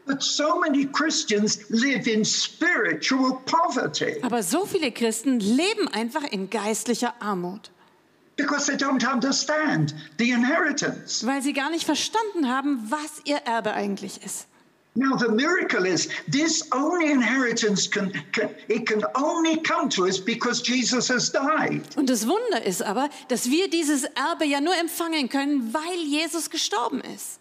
But 0.05 0.24
so 0.24 0.60
many 0.60 0.86
Christians 0.88 1.60
live 1.69 2.08
in 2.08 2.25
spiritual 2.25 3.39
poverty 3.46 4.17
Aber 4.24 4.41
so 4.41 4.65
viele 4.65 4.91
Christen 4.91 5.39
leben 5.39 5.88
einfach 5.88 6.24
in 6.24 6.50
geistlicher 6.50 7.13
Armut, 7.19 7.69
because 8.38 8.65
they 8.65 8.75
don't 8.75 9.03
understand 9.08 9.93
the 10.17 10.31
inheritance. 10.31 11.24
weil 11.27 11.43
sie 11.43 11.53
gar 11.53 11.69
nicht 11.69 11.86
verstanden 11.86 12.48
haben, 12.50 12.79
was 12.89 13.22
ihr 13.25 13.38
Erbe 13.46 13.74
eigentlich 13.74 14.24
ist. 14.25 14.48
Now 14.96 15.15
the 15.15 15.29
miracle 15.29 15.86
is 15.86 16.10
this 16.27 16.67
only 16.72 17.12
inheritance 17.12 17.88
can, 17.88 18.12
can 18.31 18.50
it 18.67 18.88
can 18.88 19.03
only 19.15 19.58
come 19.58 19.88
to 19.89 20.08
us 20.08 20.17
because 20.17 20.62
Jesus 20.62 21.08
has 21.10 21.31
died. 21.31 21.96
Und 21.96 22.10
das 22.10 22.27
Wunder 22.27 22.65
ist 22.65 22.81
aber, 22.81 23.10
dass 23.27 23.50
wir 23.50 23.69
dieses 23.69 24.03
Erbe 24.15 24.46
ja 24.46 24.60
nur 24.60 24.75
empfangen 24.75 25.29
können, 25.29 25.74
weil 25.74 26.00
Jesus 26.05 26.50
gestorben 26.50 27.01
ist. 27.01 27.39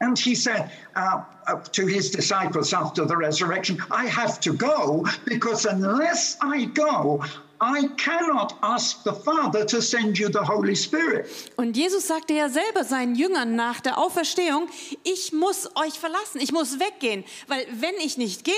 And 0.00 0.18
he 0.18 0.34
said 0.34 0.70
uh, 0.96 1.22
uh, 1.48 1.56
to 1.72 1.86
his 1.86 2.10
disciples 2.10 2.72
after 2.72 3.04
the 3.04 3.16
resurrection, 3.16 3.82
I 3.90 4.06
have 4.06 4.40
to 4.40 4.52
go 4.52 5.04
because 5.24 5.66
unless 5.66 6.36
I 6.40 6.66
go, 6.66 7.24
I 7.60 7.88
cannot 7.96 8.54
ask 8.60 9.02
the 9.04 9.12
Father 9.12 9.66
to 9.66 9.80
send 9.80 10.18
you 10.18 10.28
the 10.28 10.46
Holy 10.46 10.76
Spirit. 10.76 11.26
Und 11.56 11.76
Jesus 11.76 12.06
sagte 12.06 12.34
ja 12.34 12.48
selber 12.48 12.84
seinen 12.84 13.14
Jüngern 13.14 13.56
nach 13.56 13.80
der 13.80 13.98
Auferstehung, 13.98 14.68
ich 15.02 15.32
muss 15.32 15.68
euch 15.74 15.98
verlassen, 15.98 16.40
ich 16.40 16.52
muss 16.52 16.78
weggehen, 16.78 17.24
weil 17.48 17.66
wenn 17.80 17.94
ich 18.04 18.16
nicht 18.16 18.44
gehe, 18.44 18.54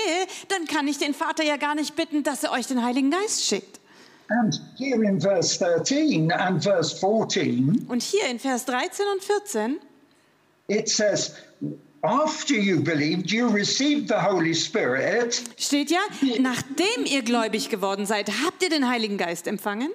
dann 0.49 0.65
kann 0.65 0.87
ich 0.87 0.97
den 0.99 1.13
Vater 1.13 1.43
ja 1.43 1.57
gar 1.57 1.75
nicht 1.75 1.95
bitten, 1.95 2.23
dass 2.23 2.43
er 2.43 2.51
euch 2.51 2.67
den 2.67 2.83
Heiligen 2.83 3.11
Geist 3.11 3.45
schickt. 3.45 3.79
And 4.29 4.61
here 4.77 5.03
in 5.03 5.19
verse 5.19 5.57
13 5.57 6.31
and 6.31 6.63
verse 6.63 6.95
14, 6.95 7.85
Und 7.89 8.01
hier 8.01 8.27
in 8.27 8.39
Vers 8.39 8.65
13 8.65 9.05
und 9.13 9.23
14 9.23 9.79
it 10.67 10.87
says, 10.87 11.35
After 12.03 12.55
you 12.55 12.79
believed, 12.79 13.31
you 13.31 13.47
received 13.49 14.07
the 14.07 14.19
Holy 14.19 14.55
Spirit. 14.55 15.43
steht 15.57 15.91
ja, 15.91 15.99
nachdem 16.39 17.05
ihr 17.05 17.21
gläubig 17.21 17.69
geworden 17.69 18.07
seid, 18.07 18.29
habt 18.43 18.63
ihr 18.63 18.69
den 18.69 18.89
Heiligen 18.89 19.17
Geist 19.17 19.45
empfangen. 19.45 19.91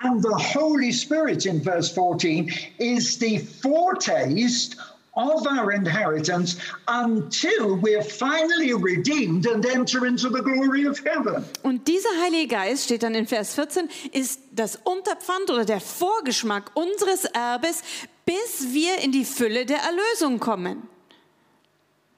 And 0.00 0.22
the 0.22 0.34
Holy 0.58 0.92
Spirit 0.92 1.46
in 1.46 1.62
verse 1.62 1.92
14 1.92 2.52
is 2.78 3.18
the 3.18 3.38
foretaste 3.38 4.76
of 5.16 5.46
our 5.46 5.72
inheritance 5.72 6.56
until 6.88 7.76
we're 7.76 8.02
finally 8.02 8.74
redeemed 8.74 9.46
and 9.46 9.64
enter 9.64 10.06
into 10.06 10.28
the 10.28 10.42
glory 10.42 10.86
of 10.86 10.98
heaven. 11.04 11.44
Und 11.62 11.86
dieser 11.88 12.10
Heilige 12.22 12.48
Geist, 12.48 12.84
steht 12.84 13.02
dann 13.02 13.14
in 13.14 13.26
Vers 13.26 13.54
14, 13.54 13.88
ist 14.12 14.40
das 14.52 14.76
Unterpfand 14.84 15.50
oder 15.50 15.64
der 15.64 15.80
Vorgeschmack 15.80 16.70
unseres 16.74 17.24
Erbes, 17.24 17.82
bis 18.24 18.72
wir 18.72 18.98
in 18.98 19.12
die 19.12 19.24
Fülle 19.24 19.66
der 19.66 19.78
Erlösung 19.78 20.40
kommen. 20.40 20.88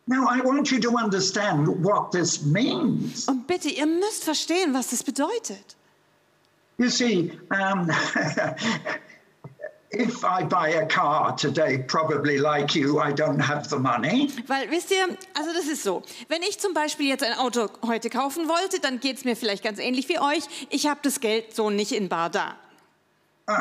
Now, 0.08 0.28
I 0.28 0.40
want 0.40 0.70
you 0.70 0.78
to 0.80 0.90
understand 0.90 1.66
what 1.82 2.12
this 2.12 2.44
means. 2.44 3.26
Und 3.26 3.48
bitte, 3.48 3.68
ihr 3.68 3.86
müsst 3.86 4.22
verstehen, 4.22 4.72
was 4.72 4.90
das 4.90 5.02
bedeutet. 5.02 5.74
You 6.78 6.90
see, 6.90 7.32
um, 7.50 7.90
if 9.90 10.22
I 10.22 10.44
buy 10.44 10.80
a 10.80 10.86
car 10.86 11.36
today, 11.36 11.78
probably 11.78 12.38
like 12.38 12.76
you, 12.76 13.00
I 13.00 13.12
don't 13.12 13.40
have 13.40 13.68
the 13.68 13.78
money. 13.78 14.30
Weil, 14.46 14.70
wisst 14.70 14.92
ihr, 14.92 15.08
also 15.34 15.52
das 15.52 15.66
ist 15.66 15.82
so, 15.82 16.02
wenn 16.28 16.42
ich 16.42 16.60
zum 16.60 16.72
Beispiel 16.72 17.08
jetzt 17.08 17.24
ein 17.24 17.36
Auto 17.38 17.68
heute 17.84 18.08
kaufen 18.08 18.48
wollte, 18.48 18.78
dann 18.78 19.00
geht 19.00 19.16
es 19.16 19.24
mir 19.24 19.34
vielleicht 19.34 19.64
ganz 19.64 19.80
ähnlich 19.80 20.08
wie 20.08 20.20
euch. 20.20 20.44
Ich 20.70 20.86
habe 20.86 21.00
das 21.02 21.18
Geld 21.18 21.56
so 21.56 21.70
nicht 21.70 21.90
in 21.90 22.08
bar 22.08 22.30
da. 22.30 22.54
Und 23.48 23.54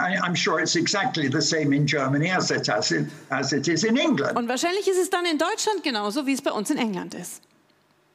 wahrscheinlich 4.47 4.87
ist 4.87 4.97
es 4.97 5.09
dann 5.11 5.25
in 5.25 5.37
Deutschland 5.37 5.83
genauso, 5.83 6.25
wie 6.25 6.33
es 6.33 6.41
bei 6.41 6.51
uns 6.51 6.71
in 6.71 6.77
England 6.77 7.13
ist. 7.13 7.43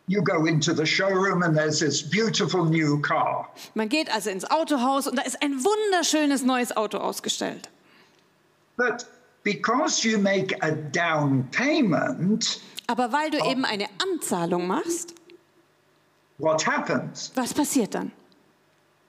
You 0.09 0.25
go 0.25 0.45
into 0.47 0.75
the 0.75 0.85
showroom 0.85 1.45
and 1.45 1.57
there's 1.57 1.79
this 1.79 2.03
beautiful 2.03 2.65
new 2.65 3.01
car. 3.01 3.49
Man 3.75 3.89
geht 3.89 4.13
also 4.13 4.31
ins 4.31 4.45
Autohaus 4.51 5.07
und 5.07 5.17
da 5.17 5.23
ist 5.23 5.41
ein 5.41 5.63
wunderschönes 5.63 6.43
neues 6.43 6.77
Auto 6.77 6.99
ausgestellt. 6.99 7.69
But 8.77 9.07
because 9.45 10.03
you 10.05 10.19
make 10.19 10.57
a 10.63 10.73
down 10.73 11.49
payment, 11.53 12.61
Aber 12.89 13.13
weil 13.13 13.31
du 13.31 13.39
eben 13.49 13.65
eine 13.65 13.87
Anzahlung 14.03 14.67
machst, 14.67 15.15
what 16.39 16.67
happens? 16.67 17.31
was 17.37 17.55
passiert 17.55 17.95
dann? 17.95 18.11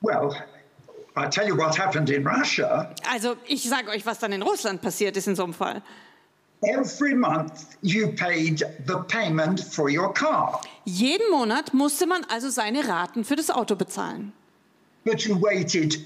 Well, 0.02 0.36
Also 3.06 3.36
ich 3.48 3.64
sage 3.68 3.90
euch, 3.90 4.06
was 4.06 4.20
dann 4.20 4.32
in 4.32 4.42
Russland 4.42 4.82
passiert 4.82 5.18
ist 5.18 5.28
in 5.28 5.36
so 5.36 5.44
einem 5.44 5.54
Fall. 5.54 5.82
Every 6.64 7.16
month 7.16 7.54
you 7.82 8.12
paid 8.16 8.60
the 8.86 8.96
payment 9.08 9.60
for 9.60 9.90
your 9.90 10.14
car, 10.14 10.62
Jeden 10.86 11.30
Monat 11.32 11.74
musste 11.74 12.06
man 12.06 12.24
also 12.30 12.50
seine 12.50 12.88
Raten 12.88 13.26
für 13.26 13.36
das 13.36 13.50
Auto 13.50 13.76
bezahlen. 13.76 14.32
but 15.04 15.22
you 15.22 15.36
waited 15.42 15.98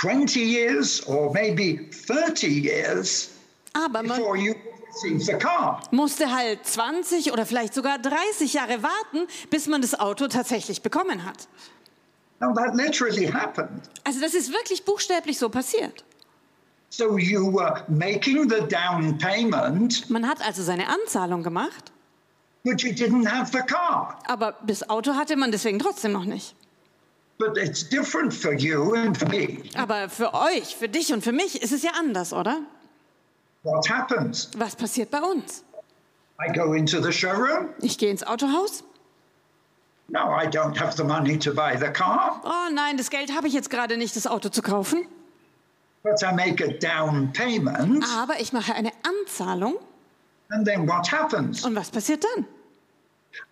20 0.00 0.36
years 0.40 1.04
or 1.08 1.32
maybe 1.32 1.88
30 2.06 2.46
years 2.64 3.30
Aber 3.72 4.02
man 4.04 4.16
before 4.18 4.36
you 4.36 4.54
the 5.26 5.32
car. 5.34 5.82
musste 5.90 6.30
halt 6.32 6.64
20 6.64 7.32
oder 7.32 7.44
vielleicht 7.44 7.74
sogar 7.74 7.98
30 7.98 8.52
Jahre 8.52 8.82
warten, 8.84 9.26
bis 9.50 9.66
man 9.66 9.82
das 9.82 9.98
Auto 9.98 10.28
tatsächlich 10.28 10.82
bekommen 10.82 11.24
hat. 11.24 11.48
Now 12.42 12.52
that 12.54 12.74
literally 12.74 13.26
happened. 13.32 13.82
Also 14.04 14.20
das 14.20 14.34
ist 14.34 14.52
wirklich 14.52 14.84
buchstäblich 14.84 15.38
so 15.38 15.48
passiert. 15.48 16.04
So 16.90 17.16
you 17.16 17.50
were 17.52 17.84
making 17.88 18.50
the 18.50 18.60
down 18.68 19.16
payment, 19.16 20.10
Man 20.10 20.28
hat 20.28 20.44
also 20.44 20.62
seine 20.62 20.88
Anzahlung 20.88 21.42
gemacht, 21.44 21.92
but 22.64 22.82
you 22.82 22.90
didn't 22.90 23.26
have 23.26 23.50
the 23.52 23.62
car. 23.62 24.18
aber 24.26 24.56
das 24.66 24.90
Auto 24.90 25.14
hatte 25.14 25.36
man 25.36 25.52
deswegen 25.52 25.78
trotzdem 25.78 26.12
noch 26.12 26.24
nicht. 26.24 26.54
But 27.38 27.56
it's 27.56 27.88
different 27.88 28.34
for 28.34 28.52
you 28.52 28.92
and 28.94 29.16
for 29.16 29.28
me. 29.28 29.58
Aber 29.76 30.08
für 30.08 30.34
euch, 30.34 30.76
für 30.76 30.88
dich 30.88 31.12
und 31.12 31.22
für 31.22 31.32
mich 31.32 31.62
ist 31.62 31.72
es 31.72 31.82
ja 31.82 31.92
anders, 31.98 32.32
oder? 32.32 32.60
What 33.62 33.88
happens? 33.88 34.50
Was 34.56 34.74
passiert 34.76 35.10
bei 35.10 35.20
uns? 35.20 35.62
I 36.44 36.52
go 36.52 36.72
into 36.74 37.00
the 37.00 37.12
showroom. 37.12 37.68
Ich 37.80 37.98
gehe 37.98 38.10
ins 38.10 38.24
Autohaus. 38.24 38.82
No, 40.12 40.30
I 40.30 40.46
don't 40.46 40.78
have 40.78 40.94
the 40.94 41.04
money 41.04 41.38
to 41.38 41.54
buy 41.54 41.74
the 41.74 41.90
car, 41.90 42.40
Oh 42.44 42.70
nein, 42.70 42.98
das 42.98 43.08
Geld 43.08 43.34
habe 43.34 43.48
ich 43.48 43.54
jetzt 43.54 43.70
gerade 43.70 43.96
nicht, 43.96 44.14
das 44.14 44.26
Auto 44.26 44.50
zu 44.50 44.60
kaufen. 44.60 45.06
but 46.02 46.22
I 46.22 46.32
make 46.34 46.60
a 46.62 46.68
down 46.78 47.32
payment. 47.32 48.04
Aber 48.18 48.38
ich 48.40 48.52
mache 48.52 48.74
eine 48.74 48.90
Anzahlung. 49.02 49.76
And 50.50 50.66
then 50.66 50.86
what 50.86 51.10
happens? 51.10 51.64
Und 51.64 51.74
was 51.74 51.90
passiert 51.90 52.24
dann? 52.36 52.44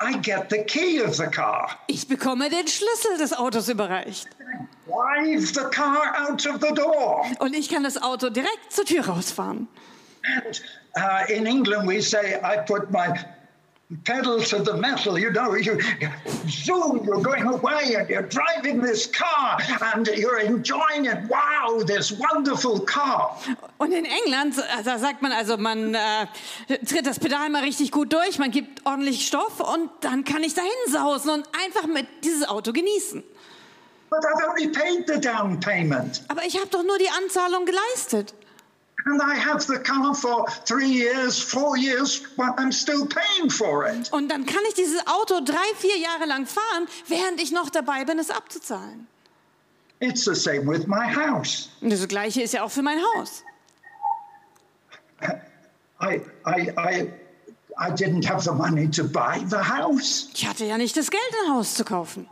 I 0.03 0.19
get 0.21 0.51
the 0.51 0.59
key 0.65 1.01
of 1.03 1.15
the 1.15 1.27
car. 1.27 1.71
Ich 1.87 2.07
bekomme 2.09 2.51
den 2.51 2.67
Schlüssel 2.69 3.17
des 3.19 3.33
Autos 3.33 3.69
überreicht. 3.71 4.29
Drive 4.87 5.55
the 5.55 5.65
car 5.71 6.13
out 6.29 6.47
of 6.47 6.61
the 6.61 6.75
door. 6.75 7.25
Und 7.39 7.55
ich 7.55 7.71
kann 7.71 7.85
das 7.85 7.97
Auto 8.03 8.29
direkt 8.29 8.71
zur 8.71 8.85
Tür 8.85 9.07
rausfahren. 9.07 9.67
And 10.45 10.63
uh, 10.99 11.33
in 11.33 11.47
England, 11.47 11.89
we 11.89 12.03
say, 12.03 12.39
I 12.45 12.59
put 12.67 12.91
my 12.91 13.09
pedal 14.05 14.41
to 14.41 14.63
the 14.63 14.75
metal. 14.75 15.19
You 15.19 15.31
know, 15.31 15.55
you 15.55 15.79
zoom, 16.49 17.05
you're 17.05 17.23
going 17.23 17.47
away 17.47 17.97
and 17.97 18.09
you're 18.09 18.29
driving 18.29 18.81
this 18.81 19.07
car 19.07 19.59
and 19.95 20.07
you're 20.07 20.41
enjoying 20.41 21.07
it. 21.07 21.19
Wow, 21.29 21.83
this 21.85 22.13
wonderful 22.13 22.81
car. 22.81 23.37
Und 23.79 23.93
in 23.93 24.05
England, 24.05 24.59
äh, 24.59 24.83
da 24.85 24.99
sagt 24.99 25.23
man 25.23 25.33
also, 25.33 25.57
man 25.57 25.95
äh, 25.95 26.27
tritt 26.87 27.07
das 27.07 27.19
Pedal 27.19 27.51
mal 27.51 27.63
richtig 27.63 27.91
gut 27.91 28.13
durch, 28.13 28.39
man 28.39 28.51
gibt 28.51 28.87
ordentlich 28.87 29.27
Stoff 29.27 29.61
und 29.61 29.91
dann 30.01 30.25
kann 30.25 30.43
ich 30.43 30.55
dahin 30.55 30.71
sausen 30.89 31.31
und 31.31 31.49
einfach 31.65 31.87
mit 31.87 32.07
dieses 32.25 32.49
Auto 32.49 32.73
genießen. 32.73 33.23
But 34.11 34.21
I've 34.25 34.49
only 34.49 34.69
paid 34.69 35.07
the 35.07 35.21
down 35.21 35.61
payment. 35.61 36.23
Aber 36.29 36.45
ich 36.45 36.57
habe 36.57 36.67
doch 36.69 36.83
nur 36.83 36.99
die 36.99 37.09
Anzahlung 37.09 37.65
geleistet. 37.65 38.35
Und 44.11 44.29
dann 44.29 44.47
kann 44.47 44.63
ich 44.69 44.75
dieses 44.75 45.07
Auto 45.07 45.41
drei, 45.45 45.75
vier 45.77 45.99
Jahre 45.99 46.27
lang 46.27 46.47
fahren, 46.47 46.87
während 47.09 47.41
ich 47.41 47.53
noch 47.53 47.71
dabei 47.71 48.05
bin, 48.05 48.19
es 48.19 48.31
abzuzahlen. 48.31 49.07
It's 50.01 50.25
the 50.25 50.35
same 50.35 50.67
with 50.67 50.87
my 50.87 51.07
house. 51.15 51.69
Und 51.83 51.91
das 51.91 52.09
Gleiche 52.09 52.43
ist 52.43 52.55
ja 52.55 52.63
auch 52.63 52.71
für 52.71 52.83
mein 52.83 52.99
Haus. 53.15 53.45
I, 56.01 56.23
I, 56.47 56.73
I, 56.79 57.13
I 57.77 57.91
didn't 57.91 58.27
have 58.27 58.43
the 58.43 58.53
money 58.53 58.89
to 58.89 59.05
buy 59.05 59.45
the 59.47 59.59
house. 59.59 60.29
Ich 60.35 60.47
hatte 60.49 60.65
ja 60.65 60.79
nicht 60.79 60.97
das 60.97 61.11
Geld, 61.11 61.23
ein 61.45 61.53
Haus 61.53 61.75
zu 61.75 61.85
kaufen. 61.85 62.27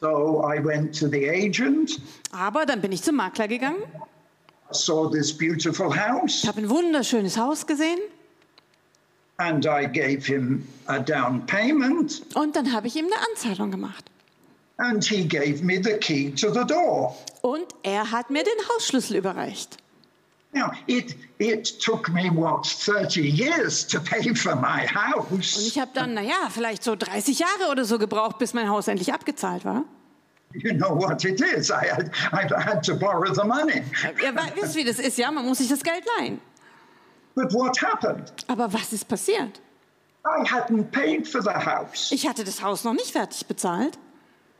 So 0.00 0.44
I 0.46 0.62
went 0.62 0.98
to 0.98 1.08
the 1.08 1.30
agent, 1.30 1.98
Aber 2.30 2.66
dann 2.66 2.82
bin 2.82 2.92
ich 2.92 3.02
zum 3.02 3.16
Makler 3.16 3.48
gegangen, 3.48 3.82
saw 4.74 5.08
this 5.10 5.32
beautiful 5.36 5.94
house, 5.94 6.42
ich 6.42 6.48
habe 6.48 6.60
ein 6.60 6.70
wunderschönes 6.70 7.36
Haus 7.36 7.66
gesehen 7.66 7.98
and 9.38 9.64
I 9.66 9.86
gave 9.86 10.24
him 10.24 10.66
a 10.86 10.98
down 10.98 11.44
payment, 11.46 12.22
und 12.34 12.54
dann 12.56 12.72
habe 12.72 12.86
ich 12.86 12.96
ihm 12.96 13.06
eine 13.06 13.16
Anzahlung 13.30 13.70
gemacht. 13.70 14.04
and 14.78 15.04
he 15.04 15.24
gave 15.26 15.62
me 15.62 15.80
the 15.82 15.96
key 15.98 16.30
to 16.32 16.52
the 16.52 16.64
door. 16.66 17.16
Und 17.42 17.66
er 17.82 18.10
hat 18.10 18.30
mir 18.30 18.42
den 18.42 18.68
Hausschlüssel 18.74 19.16
überreicht. 19.16 19.76
Now, 20.52 20.70
it, 20.86 21.16
it 21.38 21.80
took 21.80 22.08
me, 22.10 22.30
what, 22.32 22.64
30 22.86 23.16
years 23.24 23.84
to 23.88 23.98
pay 24.00 24.32
for 24.36 24.54
my 24.54 24.82
Und 24.82 24.94
house. 24.94 25.66
ich 25.66 25.78
habe 25.80 25.90
dann, 25.94 26.14
naja, 26.14 26.48
vielleicht 26.48 26.84
so 26.84 26.94
30 26.94 27.40
Jahre 27.40 27.72
oder 27.72 27.84
so 27.84 27.98
gebraucht, 27.98 28.38
bis 28.38 28.54
mein 28.54 28.68
Haus 28.68 28.86
endlich 28.86 29.12
abgezahlt 29.12 29.64
war. 29.64 29.82
You 30.54 30.72
know 30.72 30.94
what 30.94 31.24
it 31.24 31.40
is. 31.40 31.70
I 31.70 31.86
had, 31.86 32.10
I 32.32 32.60
had 32.60 32.82
to 32.84 32.94
borrow 32.94 33.32
the 33.32 33.44
money. 33.44 33.82
We- 34.02 34.62
wisst, 34.62 34.76
wie 34.76 34.84
das 34.84 34.98
ist, 34.98 35.18
ja? 35.18 35.30
Man 35.30 35.44
muss 35.46 35.58
sich 35.58 35.68
das 35.68 35.82
Geld 35.82 36.04
leihen. 36.18 36.40
But 37.34 37.52
what 37.52 37.76
happened? 37.82 38.32
Aber 38.46 38.72
was 38.72 38.92
ist 38.92 39.08
passiert? 39.08 39.60
I 40.24 40.42
hadn't 40.48 40.90
paid 40.92 41.26
for 41.28 41.42
the 41.42 41.50
house. 41.50 42.10
Ich 42.12 42.26
hatte 42.28 42.44
das 42.44 42.62
Haus 42.62 42.84
noch 42.84 42.94
nicht 42.94 43.10
fertig 43.10 43.46
bezahlt, 43.46 43.98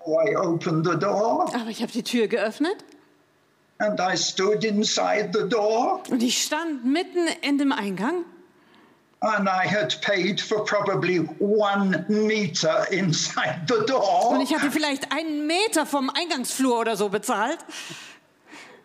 So 0.05 0.21
I 0.21 0.37
opened 0.37 0.85
the 0.87 0.99
door 0.99 1.49
aber 1.55 1.71
ich 1.71 1.81
habe 1.81 1.91
die 1.93 2.03
Tür 2.03 2.27
geöffnet 2.29 2.85
and 3.79 3.99
I 4.01 4.17
stood 4.17 4.63
inside 4.65 5.31
the 5.33 5.49
door 5.49 6.03
und 6.11 6.23
ich 6.23 6.43
stand 6.43 6.85
mitten 6.85 7.27
in 7.41 7.57
dem 7.57 7.73
Eingang 7.73 8.25
and 9.23 9.49
I 9.49 9.67
had 9.67 9.95
paid 10.03 10.41
for 10.41 10.65
probably 10.65 11.19
one 11.39 12.05
meter 12.09 12.87
inside 12.91 13.67
the 13.67 13.75
und 14.29 14.41
ich 14.43 14.55
hatte 14.55 14.71
vielleicht 14.71 15.11
einen 15.13 15.47
Meter 15.47 15.87
vom 15.87 16.11
Eingangsflur 16.11 16.81
oder 16.81 16.97
so 16.97 17.09
bezahlt. 17.09 17.59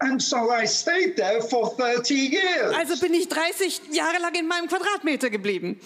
And 0.01 0.21
so 0.21 0.49
I 0.49 0.65
stayed 0.65 1.17
there 1.17 1.41
for 1.41 1.75
30 1.75 2.13
years. 2.13 2.73
Also 2.77 2.97
bin 2.99 3.13
ich 3.13 3.27
30 3.27 3.81
Jahre 3.91 4.19
lang 4.21 4.33
in 4.33 4.47
meinem 4.47 4.67
Quadratmeter 4.67 5.29
geblieben. 5.29 5.79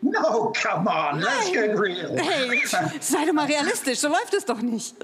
No, 0.00 0.50
come 0.62 0.88
on, 0.88 1.20
let's 1.20 1.52
get 1.52 1.78
real. 1.78 2.16
Hey, 2.16 2.62
sei 3.00 3.26
doch 3.26 3.34
mal 3.34 3.46
realistisch, 3.46 3.98
so 3.98 4.08
läuft 4.08 4.32
es 4.32 4.46
doch 4.46 4.62
nicht. 4.62 4.94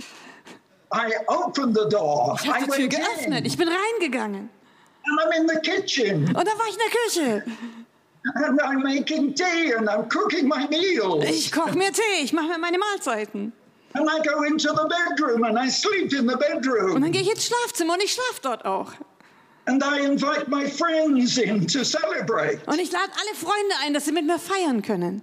I 0.91 1.13
opened 1.27 1.77
the 1.77 1.87
door. 1.91 2.39
Ich 2.43 2.49
habe 2.49 2.61
die 2.61 2.67
Tür 2.67 2.79
went 2.79 2.95
in 2.95 3.01
geöffnet, 3.01 3.47
ich 3.47 3.59
bin 3.59 3.69
reingegangen 3.69 4.49
and 5.07 5.21
I'm 5.21 5.41
in 5.41 5.49
the 5.49 5.61
kitchen 5.61 6.27
und 6.27 6.37
dann 6.37 6.59
war 6.59 6.67
ich 6.69 6.75
in 6.75 6.81
der 6.81 6.91
Küche. 6.91 7.45
And 8.35 8.61
I'm 8.61 8.83
making 8.83 9.35
tea 9.35 9.73
and 9.77 9.89
I'm 9.89 10.09
cooking 10.09 10.49
my 10.49 10.67
meals. 10.69 11.25
Ich 11.29 11.53
koche 11.53 11.77
mir 11.77 11.93
Tee, 11.93 12.23
ich 12.25 12.33
mache 12.33 12.49
mir 12.49 12.59
meine 12.59 12.79
Mahlzeiten. 12.79 13.53
And 13.95 14.09
I 14.11 14.21
go 14.23 14.43
into 14.43 14.69
the 14.75 14.89
bedroom 14.89 15.45
and 15.45 15.59
I 15.59 15.69
sleep 15.71 16.13
in 16.13 16.27
the 16.29 16.35
Und 16.35 16.41
bedroom. 16.63 17.01
dann 17.01 17.13
gehe 17.13 17.23
ich 17.23 17.31
ins 17.31 17.47
Schlafzimmer 17.47 17.95
und 17.95 18.03
ich 18.03 18.13
schlafe 18.13 18.41
dort 18.43 18.65
auch. 18.65 18.93
And 19.67 19.83
I 19.83 20.05
invite 20.05 20.49
my 20.49 20.65
friends 20.69 21.39
in 21.39 21.67
to 21.67 21.83
celebrate. 21.83 22.61
Und 22.67 22.79
ich 22.79 22.93
lade 22.93 23.11
alle 23.19 23.35
Freunde 23.35 23.75
ein, 23.85 23.95
dass 23.95 24.05
sie 24.05 24.13
mit 24.13 24.27
mir 24.27 24.39
feiern 24.39 24.83
können. 24.83 25.23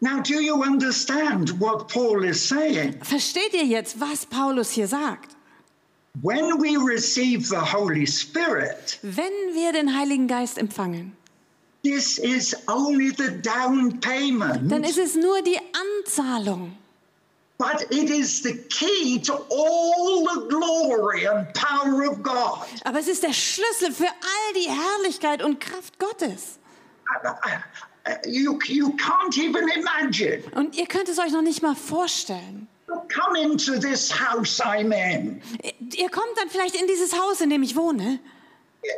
Now, 0.00 0.20
do 0.20 0.34
you 0.40 0.62
understand 0.62 1.58
what 1.58 1.88
Paul 1.88 2.22
is 2.24 2.46
saying? 2.46 2.96
Versteht 3.02 3.54
ihr 3.54 3.64
jetzt, 3.64 3.98
was 3.98 4.26
Paulus 4.26 4.70
hier 4.72 4.86
sagt? 4.88 5.34
When 6.22 6.60
we 6.60 6.76
receive 6.76 7.46
the 7.46 7.56
Holy 7.56 8.06
Spirit, 8.06 8.98
Wenn 9.02 9.32
wir 9.54 9.72
den 9.72 9.96
Heiligen 9.96 10.26
Geist 10.28 10.58
empfangen, 10.58 11.15
this 11.86 12.18
is 12.18 12.54
only 12.66 13.10
the 13.10 13.30
down 13.42 14.00
payment, 14.00 14.70
dann 14.70 14.84
ist 14.84 14.98
es 14.98 15.14
nur 15.14 15.42
die 15.42 15.58
Anzahlung. 15.72 16.76
but 17.58 17.86
it 17.90 18.10
is 18.10 18.42
the 18.42 18.54
key 18.68 19.18
to 19.18 19.32
all 19.50 20.24
the 20.24 20.46
glory 20.48 21.26
and 21.26 21.52
power 21.54 22.04
of 22.04 22.22
God. 22.22 22.66
Aber 22.84 22.98
es 22.98 23.08
ist 23.08 23.22
der 23.22 23.32
Schlüssel 23.32 23.92
für 23.92 24.08
all 24.08 24.52
die 24.54 24.68
Herrlichkeit 24.68 25.42
und 25.42 25.60
Kraft 25.60 25.98
Gottes. 25.98 26.58
You, 28.26 28.58
you 28.66 28.94
can't 28.96 29.36
even 29.38 29.68
imagine. 29.68 30.42
Und 30.54 30.76
ihr 30.76 30.86
könnt 30.86 31.08
es 31.08 31.18
euch 31.18 31.32
noch 31.32 31.42
nicht 31.42 31.62
mal 31.62 31.74
vorstellen. 31.74 32.68
Come 32.86 33.40
into 33.40 33.78
this 33.78 34.12
house 34.12 34.60
I'm 34.60 34.92
in. 34.92 35.40
Ihr 35.94 36.08
kommt 36.10 36.36
dann 36.36 36.48
vielleicht 36.50 36.74
in 36.74 36.86
dieses 36.86 37.18
Haus, 37.18 37.40
in 37.40 37.50
dem 37.50 37.62
ich 37.62 37.74
wohne. 37.74 38.20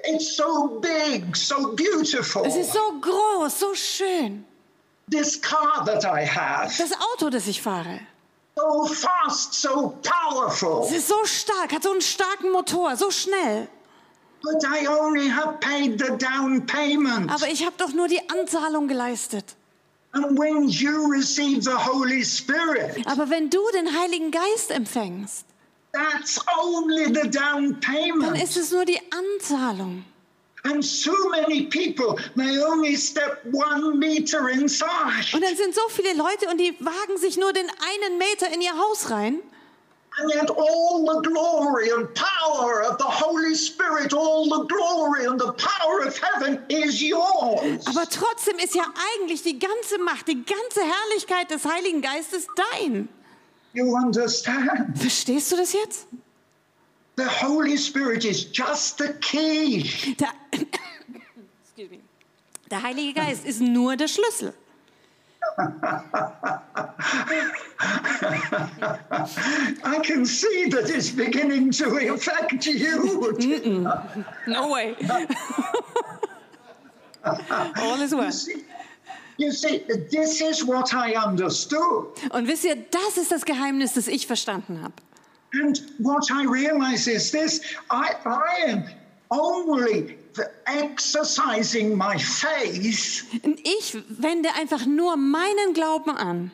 It's 0.04 0.36
so 0.36 0.80
big, 0.80 1.36
so 1.36 1.74
beautiful. 1.74 2.44
Es 2.46 2.56
ist 2.56 2.72
so 2.72 2.92
groß, 3.00 3.58
so 3.58 3.74
schön. 3.74 4.44
this 5.10 5.40
car 5.40 5.84
that 5.86 6.04
I 6.04 6.26
have, 6.26 6.70
Das 6.78 6.92
Auto, 6.92 7.30
das 7.30 7.46
ich 7.46 7.62
fahre, 7.62 8.00
so 8.56 8.84
fast, 8.86 9.54
so 9.54 9.96
powerful, 10.02 10.84
es 10.86 10.92
ist 10.92 11.08
so 11.08 11.24
stark, 11.24 11.72
hat 11.72 11.82
so 11.82 11.90
einen 11.90 12.02
starken 12.02 12.50
Motor, 12.52 12.96
so 12.96 13.10
schnell. 13.10 13.68
but 14.42 14.62
I 14.64 14.86
only 14.86 15.28
have 15.28 15.58
paid 15.60 15.98
the 15.98 16.12
down 16.18 16.66
payment. 16.66 17.30
Aber 17.30 17.48
ich 17.48 17.64
habe 17.64 17.74
doch 17.78 17.92
nur 17.92 18.08
die 18.08 18.20
Anzahlung 18.30 18.86
geleistet. 18.88 19.56
And 20.12 20.38
when 20.38 20.68
you 20.68 21.10
receive 21.10 21.62
the 21.62 21.76
Holy 21.76 22.24
Spirit, 22.24 23.06
Aber 23.06 23.28
wenn 23.30 23.50
du 23.50 23.60
den 23.74 23.98
Heiligen 23.98 24.30
Geist 24.30 24.70
empfängst, 24.70 25.44
that's 25.92 26.38
only 26.58 27.06
the 27.06 27.28
down 27.28 27.72
dann 27.72 27.80
payment. 27.80 28.42
ist 28.42 28.56
es 28.56 28.70
nur 28.70 28.84
die 28.84 29.00
Anzahlung. 29.10 30.04
And 30.64 30.84
so 30.84 31.12
many 31.30 31.66
people, 31.66 32.18
they 32.36 32.58
only 32.58 32.96
step 32.96 33.42
one 33.52 33.96
meter 33.98 34.48
inside. 34.48 35.32
Und 35.32 35.42
dann 35.42 35.56
sind 35.56 35.74
so 35.74 35.88
viele 35.88 36.14
Leute 36.14 36.48
und 36.50 36.58
die 36.58 36.76
wagen 36.80 37.16
sich 37.16 37.36
nur 37.36 37.52
den 37.52 37.66
einen 37.70 38.18
Meter 38.18 38.52
in 38.52 38.60
ihr 38.60 38.76
Haus 38.76 39.10
rein. 39.10 39.40
And 40.20 40.34
yet, 40.34 40.50
all 40.50 41.06
the 41.06 41.22
glory 41.22 41.90
and 41.92 42.12
power 42.14 42.82
of 42.82 42.98
the 42.98 43.04
Holy 43.04 43.54
Spirit, 43.54 44.12
all 44.12 44.46
the 44.46 44.66
glory 44.66 45.26
and 45.26 45.40
the 45.40 45.52
power 45.52 46.00
of 46.04 46.18
heaven 46.20 46.58
is 46.68 47.00
yours. 47.00 47.86
Aber 47.86 48.08
trotzdem 48.08 48.58
ist 48.58 48.74
ja 48.74 48.84
eigentlich 49.14 49.42
die 49.42 49.60
ganze 49.60 49.98
Macht, 49.98 50.26
die 50.26 50.44
ganze 50.44 50.80
Herrlichkeit 50.82 51.52
des 51.52 51.64
Heiligen 51.64 52.02
Geistes 52.02 52.48
dein. 52.72 53.08
You 53.78 53.94
understand? 53.94 54.98
Verstehst 54.98 55.52
du 55.52 55.56
das 55.56 55.72
jetzt? 55.72 56.08
The 57.16 57.28
Holy 57.28 57.76
Spirit 57.78 58.24
is 58.24 58.48
just 58.52 58.98
the 58.98 59.12
key. 59.20 59.84
Der, 60.18 60.32
Excuse 60.50 61.88
me. 61.88 62.00
der 62.72 62.82
Heilige 62.82 63.14
Geist 63.14 63.44
ist 63.44 63.60
nur 63.60 63.94
der 63.94 64.08
Schlüssel. 64.08 64.52
I 69.84 70.00
can 70.02 70.26
see 70.26 70.68
that 70.70 70.90
it's 70.90 71.10
beginning 71.10 71.70
to 71.70 72.12
affect 72.12 72.66
you. 72.66 73.88
No 74.48 74.72
way. 74.72 74.96
All 77.76 78.00
is 78.00 78.12
well. 78.12 78.32
You 79.38 79.52
see, 79.52 79.80
this 80.10 80.40
is 80.40 80.66
what 80.66 80.92
I 80.92 81.14
understood. 81.16 82.06
Und 82.30 82.48
wisst 82.48 82.64
ihr, 82.64 82.76
das 82.76 83.16
ist 83.16 83.30
das 83.30 83.44
Geheimnis, 83.44 83.94
das 83.94 84.08
ich 84.08 84.26
verstanden 84.26 84.82
habe. 84.82 84.94
And 85.62 85.80
what 86.00 86.28
I 86.30 86.44
realize 86.46 87.08
is 87.10 87.30
this 87.30 87.60
I, 87.90 88.10
I 88.26 88.70
am 88.72 88.84
only 89.30 90.18
exercising 90.66 91.96
my 91.96 92.18
faith 92.18 93.24
Und 93.42 93.60
ich 93.60 93.96
wende 94.08 94.50
einfach 94.54 94.84
nur 94.86 95.16
meinen 95.16 95.72
Glauben 95.72 96.10
an. 96.16 96.50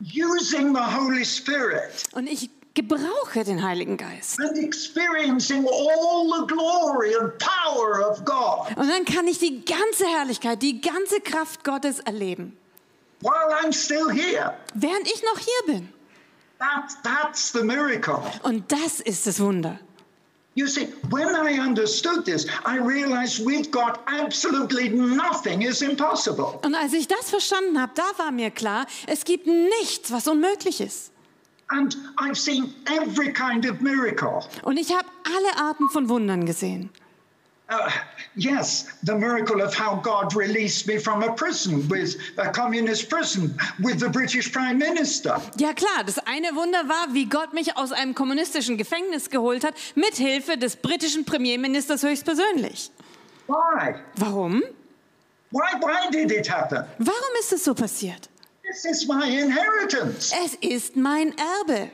using 0.00 0.74
the 0.74 0.80
Holy 0.96 1.24
Spirit 1.24 1.90
Und 2.12 2.26
ich 2.28 2.50
gebrauche 2.74 3.44
den 3.44 3.62
Heiligen 3.62 3.96
Geist. 3.96 4.38
and 4.40 4.56
experiencing 4.58 5.66
all 5.66 6.28
the 6.40 6.46
glory 6.46 7.14
and 7.14 7.32
power 7.38 8.08
of 8.10 8.24
God 8.24 8.76
Und 8.76 8.88
dann 8.88 9.04
kann 9.04 9.26
ich 9.28 9.38
die 9.38 9.64
ganze 9.64 10.06
Herrlichkeit, 10.06 10.62
die 10.62 10.80
ganze 10.80 11.20
Kraft 11.20 11.64
Gottes 11.64 12.00
erleben. 12.00 12.56
while 13.20 13.54
I'm 13.62 13.72
still 13.72 14.10
here. 14.10 14.54
Während 14.74 15.06
ich 15.06 15.22
noch 15.22 15.38
hier 15.38 15.74
bin. 15.74 15.88
That, 16.58 16.90
that's 17.02 17.52
the 17.52 17.62
miracle. 17.62 18.20
Und 18.42 18.70
das 18.70 19.00
ist 19.00 19.26
das 19.26 19.38
Wunder. 19.40 19.78
You 20.54 20.66
see, 20.66 20.92
when 21.10 21.28
I 21.28 21.58
understood 21.60 22.24
this, 22.26 22.46
I 22.66 22.76
realized 22.78 23.44
with 23.46 23.70
God, 23.70 23.98
absolutely 24.06 24.90
nothing 24.90 25.62
is 25.62 25.80
impossible. 25.82 26.58
Und 26.64 26.74
als 26.74 26.92
ich 26.92 27.08
das 27.08 27.30
verstanden 27.30 27.80
habe, 27.80 27.92
da 27.94 28.02
war 28.18 28.30
mir 28.32 28.50
klar, 28.50 28.86
es 29.06 29.24
gibt 29.24 29.46
nichts, 29.46 30.12
was 30.12 30.26
unmöglich 30.28 30.80
ist. 30.80 31.11
And 31.72 31.96
I've 32.18 32.38
seen 32.38 32.74
every 32.86 33.32
kind 33.32 33.64
of 33.64 33.80
miracle. 33.80 34.44
Und 34.62 34.76
ich 34.78 34.92
habe 34.92 35.08
alle 35.24 35.68
Arten 35.68 35.88
von 35.88 36.08
Wundern 36.08 36.44
gesehen. 36.44 36.90
Uh, 37.70 37.90
yes, 38.36 38.86
the 39.02 39.14
miracle 39.14 39.62
of 39.62 39.72
how 39.72 39.96
God 39.96 40.36
released 40.36 40.86
me 40.86 40.98
from 40.98 41.22
a 41.22 41.32
prison 41.32 41.88
with 41.88 42.16
a 42.36 42.50
communist 42.50 43.08
prison 43.08 43.56
with 43.80 44.00
the 44.00 44.08
British 44.10 44.52
Prime 44.52 44.78
Minister. 44.78 45.40
Ja 45.56 45.72
klar, 45.72 46.04
das 46.04 46.18
eine 46.18 46.54
Wunder 46.54 46.86
war, 46.88 47.14
wie 47.14 47.24
Gott 47.26 47.54
mich 47.54 47.76
aus 47.78 47.92
einem 47.92 48.14
kommunistischen 48.14 48.76
Gefängnis 48.76 49.30
geholt 49.30 49.64
hat, 49.64 49.74
mit 49.94 50.16
Hilfe 50.16 50.58
des 50.58 50.76
britischen 50.76 51.24
Premierministers 51.24 52.02
höchstpersönlich. 52.02 52.90
Why? 53.46 53.94
Warum? 54.16 54.62
Why, 55.50 55.72
why 55.80 56.10
did 56.10 56.30
it 56.30 56.50
happen? 56.50 56.84
Warum 56.98 57.36
ist 57.40 57.52
es 57.52 57.64
so 57.64 57.74
passiert? 57.74 58.28
This 58.72 58.86
is 58.86 59.06
my 59.06 59.26
inheritance. 59.26 60.32
Es 60.32 60.54
ist 60.62 60.96
mein 60.96 61.34
Erbe. 61.36 61.90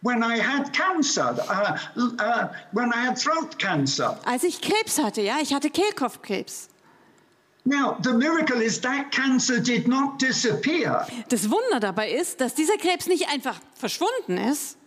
When 0.00 0.22
I 0.22 0.38
had 0.38 0.72
cancer, 0.72 1.36
uh, 1.46 1.78
uh, 2.18 2.48
when 2.72 2.90
I 2.90 3.06
had 3.06 3.18
throat 3.18 3.58
cancer. 3.58 4.18
Als 4.24 4.44
ich 4.44 4.62
Krebs 4.62 4.98
hatte, 4.98 5.20
ja, 5.20 5.40
ich 5.42 5.52
hatte 5.52 5.68
Kehlkopfkrebs. 5.68 6.70
Now, 7.64 7.98
the 8.02 8.14
miracle 8.14 8.62
is 8.62 8.80
that 8.80 9.12
cancer 9.12 9.60
did 9.60 9.86
not 9.86 10.18
disappear. 10.18 11.06
Das 11.28 11.50
Wunder 11.50 11.80
dabei 11.80 12.10
ist, 12.10 12.40
dass 12.40 12.54
dieser 12.54 12.78
Krebs 12.78 13.06
nicht 13.06 13.28
einfach 13.28 13.60
verschwunden 13.74 14.38
ist, 14.38 14.78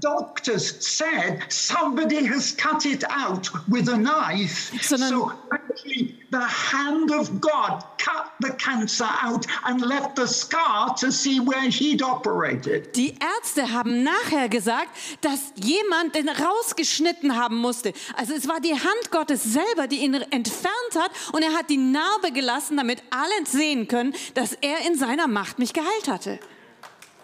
Doctors 0.00 0.74
said 0.80 1.40
somebody 1.48 2.26
has 2.26 2.52
cut 2.56 2.84
it 2.84 3.04
out 3.08 3.48
with 3.68 3.88
a 3.88 3.96
knife. 3.96 4.72
Sondern- 4.82 5.08
so 5.08 5.32
actually, 5.52 6.16
the 6.30 6.46
hand 6.72 7.12
of 7.12 7.40
God 7.40 7.84
cut 7.96 8.32
the 8.40 8.50
cancer 8.54 9.08
out 9.22 9.46
and 9.64 9.80
left 9.80 10.16
the 10.16 10.26
scar 10.26 10.94
to 10.96 11.12
see 11.12 11.38
where 11.38 11.68
he'd 11.70 12.02
operated. 12.02 12.94
Die 12.96 13.14
Ärzte 13.20 13.70
haben 13.72 14.02
nachher 14.02 14.48
gesagt, 14.48 14.90
dass 15.20 15.52
jemand 15.54 16.16
den 16.16 16.28
rausgeschnitten 16.28 17.36
haben 17.36 17.56
musste. 17.56 17.92
Also 18.16 18.34
es 18.34 18.48
war 18.48 18.60
die 18.60 18.74
Hand 18.74 19.10
Gottes 19.12 19.44
selber, 19.44 19.86
die 19.86 19.98
ihn 19.98 20.14
entfernt 20.14 20.94
hat 20.96 21.12
und 21.32 21.42
er 21.42 21.52
hat 21.54 21.70
die 21.70 21.76
Narbe 21.76 22.32
gelassen, 22.32 22.76
damit 22.76 23.02
alle 23.10 23.46
sehen 23.46 23.86
können, 23.86 24.12
dass 24.34 24.54
er 24.54 24.86
in 24.86 24.96
seiner 24.96 25.28
Macht 25.28 25.60
mich 25.60 25.72
geheilt 25.72 26.08
hatte. 26.08 26.40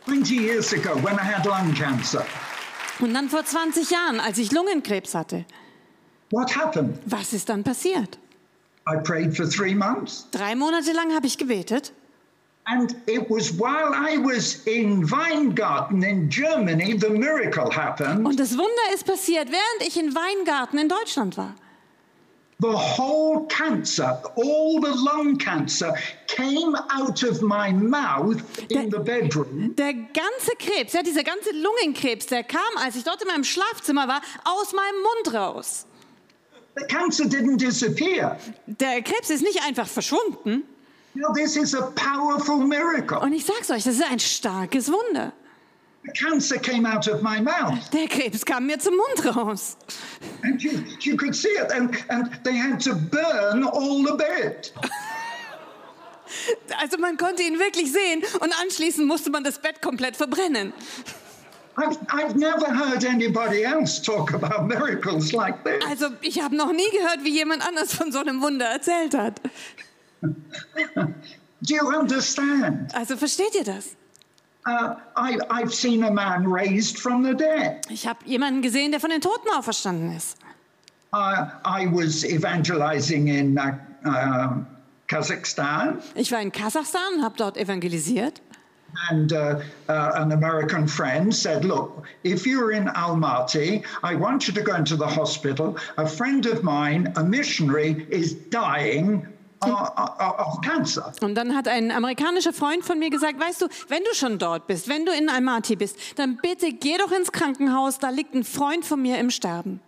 20 0.06 0.34
years 0.34 0.72
ago, 0.72 0.94
when 1.02 1.14
I 1.14 1.22
had 1.24 1.44
lung 1.46 1.72
cancer, 1.74 2.24
Und 3.00 3.12
dann 3.14 3.28
vor 3.28 3.44
20 3.44 3.90
Jahren, 3.90 4.20
als 4.20 4.38
ich 4.38 4.52
Lungenkrebs 4.52 5.14
hatte, 5.14 5.44
what 6.30 6.54
happened? 6.54 6.98
was 7.06 7.32
ist 7.32 7.48
dann 7.48 7.64
passiert? 7.64 8.18
I 8.86 8.96
prayed 9.02 9.34
for 9.36 9.48
three 9.48 9.74
months. 9.74 10.26
Drei 10.30 10.54
Monate 10.54 10.92
lang 10.92 11.12
habe 11.14 11.26
ich 11.26 11.38
gebetet 11.38 11.92
And 12.66 12.94
it 13.06 13.28
was 13.28 13.58
while 13.58 13.92
I 13.94 14.16
was 14.18 14.54
in 14.66 15.10
Weingarten 15.10 16.02
in 16.02 16.28
Germany, 16.30 16.98
the 16.98 17.10
miracle 17.10 17.70
happened. 17.74 18.26
und 18.26 18.38
das 18.40 18.52
Wunder 18.56 18.94
ist 18.94 19.04
passiert, 19.06 19.48
während 19.48 19.86
ich 19.88 19.98
in 19.98 20.14
Weingarten 20.14 20.78
in 20.78 20.88
Deutschland 20.88 21.36
war. 21.36 21.54
The 22.64 22.79
whole 22.79 23.44
cancer, 23.48 24.22
all 24.37 24.81
the 24.81 24.94
lung 24.94 25.37
cancer, 25.37 25.92
came 26.27 26.74
out 26.88 27.22
of 27.22 27.42
my 27.42 27.70
mouth 27.70 28.40
in 28.70 28.88
the 28.90 29.00
bedroom. 29.00 29.74
Der 29.77 29.92
ganze 29.92 30.57
Krebs, 30.59 30.94
ja, 30.94 31.03
dieser 31.03 31.24
ganze 31.24 31.50
Lungenkrebs, 31.50 32.24
der 32.24 32.42
kam, 32.42 32.62
als 32.83 32.96
ich 32.96 33.05
dort 33.05 33.20
in 33.20 33.29
meinem 33.29 33.44
Schlafzimmer 33.44 34.09
war, 34.09 34.22
aus 34.44 34.72
meinem 34.72 35.03
Mund 35.03 35.35
raus. 35.35 35.85
The 36.77 36.87
cancer 36.87 37.24
didn't 37.24 37.59
disappear. 37.59 38.38
Der 38.66 39.03
Krebs 39.03 39.29
ist 39.29 39.42
nicht 39.42 39.62
einfach 39.62 39.87
verschwunden. 39.87 40.62
You 41.12 41.20
know, 41.20 41.35
this 41.35 41.57
is 41.57 41.74
a 41.74 41.92
powerful 41.94 42.57
miracle. 42.57 43.18
Und 43.18 43.35
ich 43.35 43.44
sag's 43.44 43.70
euch, 43.70 43.85
das 43.85 43.96
ist 43.96 44.11
ein 44.11 44.20
starkes 44.20 44.90
Wunder. 44.90 45.35
The 46.04 46.12
cancer 46.12 46.58
came 46.58 46.84
out 46.84 47.08
of 47.08 47.22
my 47.22 47.40
mouth. 47.40 47.90
Der 47.90 48.06
Krebs 48.06 48.44
kam 48.44 48.66
mir 48.66 48.78
zum 48.78 48.94
Mund 48.96 49.36
raus. 49.36 49.76
And 50.42 50.62
you, 50.62 50.84
you 51.00 51.16
could 51.16 51.34
see 51.34 51.48
it. 51.48 51.72
And, 51.72 51.96
and 52.10 52.30
they 52.44 52.54
had 52.54 52.78
to 52.80 52.94
burn 52.94 53.64
all 53.64 54.02
the 54.02 54.14
bed. 54.16 54.70
Also 56.80 56.98
man 56.98 57.16
konnte 57.16 57.42
ihn 57.42 57.58
wirklich 57.58 57.92
sehen 57.92 58.22
und 58.40 58.52
anschließend 58.60 59.06
musste 59.06 59.30
man 59.30 59.44
das 59.44 59.60
Bett 59.60 59.80
komplett 59.80 60.16
verbrennen. 60.16 60.72
I've, 61.76 61.98
I've 62.08 62.36
never 62.36 62.66
heard 62.66 63.04
anybody 63.04 63.64
else 63.64 64.00
talk 64.00 64.32
about 64.32 64.66
miracles 64.66 65.32
like 65.32 65.64
this. 65.64 65.82
Also 65.88 66.10
ich 66.20 66.40
habe 66.40 66.54
noch 66.54 66.72
nie 66.72 66.88
gehört, 66.90 67.24
wie 67.24 67.32
jemand 67.32 67.66
anders 67.66 67.94
von 67.94 68.12
so 68.12 68.20
einem 68.20 68.42
Wunder 68.42 68.66
erzählt 68.66 69.14
hat. 69.14 69.40
Do 70.22 71.74
you 71.74 71.86
understand? 71.86 72.94
Also 72.94 73.16
versteht 73.16 73.54
ihr 73.54 73.64
das? 73.64 73.96
Uh, 74.66 74.94
I, 75.14 75.38
I've 75.50 75.74
seen 75.74 76.05
a 76.05 76.11
man 76.11 76.48
raised 76.48 76.98
from 76.98 77.22
the 77.22 77.35
dead. 77.35 77.87
Ich 77.90 78.07
habe 78.07 78.20
jemanden 78.24 78.62
gesehen, 78.62 78.92
der 78.92 79.00
von 79.00 79.11
den 79.11 79.20
Toten 79.20 79.48
auferstanden 79.50 80.16
ist. 80.16 80.38
Uh, 81.12 81.46
I 81.64 81.87
was 81.87 82.24
evangelizing 82.24 83.29
in 83.29 83.59
uh, 83.59 83.77
um 84.05 84.66
Kazakhstan, 85.07 86.03
Ich 86.14 86.33
war 86.33 86.40
in 86.40 86.50
Kasachstan 86.50 87.16
und 87.16 87.22
habe 87.22 87.37
dort 87.37 87.57
evangelisiert. 87.57 88.40
and 89.11 89.33
uh, 89.33 89.61
uh, 89.88 90.12
an 90.14 90.33
American 90.33 90.87
friend 90.87 91.35
said, 91.35 91.64
Look, 91.64 92.05
if 92.22 92.46
you're 92.46 92.72
in 92.72 92.87
Almaty, 92.87 93.85
I 94.03 94.14
want 94.14 94.46
you 94.46 94.55
to 94.55 94.62
go 94.62 94.74
into 94.74 94.96
the 94.96 95.07
hospital. 95.07 95.77
A 95.98 96.07
friend 96.07 96.46
of 96.46 96.62
mine, 96.62 97.12
a 97.16 97.24
missionary, 97.24 98.07
is 98.11 98.35
dying 98.35 99.27
uh, 99.72 100.00
uh, 100.20 100.46
of 100.46 100.61
cancer. 100.61 101.12
Und 101.20 101.35
dann 101.35 101.55
hat 101.55 101.68
ein 101.68 101.90
amerikanischer 101.90 102.53
Freund 102.53 102.85
von 102.85 102.98
mir 102.98 103.11
gesagt, 103.11 103.40
weißt 103.40 103.62
du, 103.62 103.68
wenn 103.88 104.03
du 104.05 104.14
schon 104.14 104.38
dort 104.38 104.66
bist, 104.66 104.88
wenn 104.88 105.07
du 105.07 105.12
in 105.12 105.29
Almaty 105.29 105.77
bist, 105.77 105.96
dann 106.16 106.37
bitte 106.37 106.72
geh 106.72 106.96
doch 106.98 107.12
ins 107.12 107.33
Krankenhaus, 107.33 107.98
da 107.98 108.11
liegt 108.11 108.35
ein 108.35 108.44
Freund 108.44 108.85
von 108.85 109.00
mir 109.00 109.18
im 109.18 109.31
Sterben. 109.31 109.81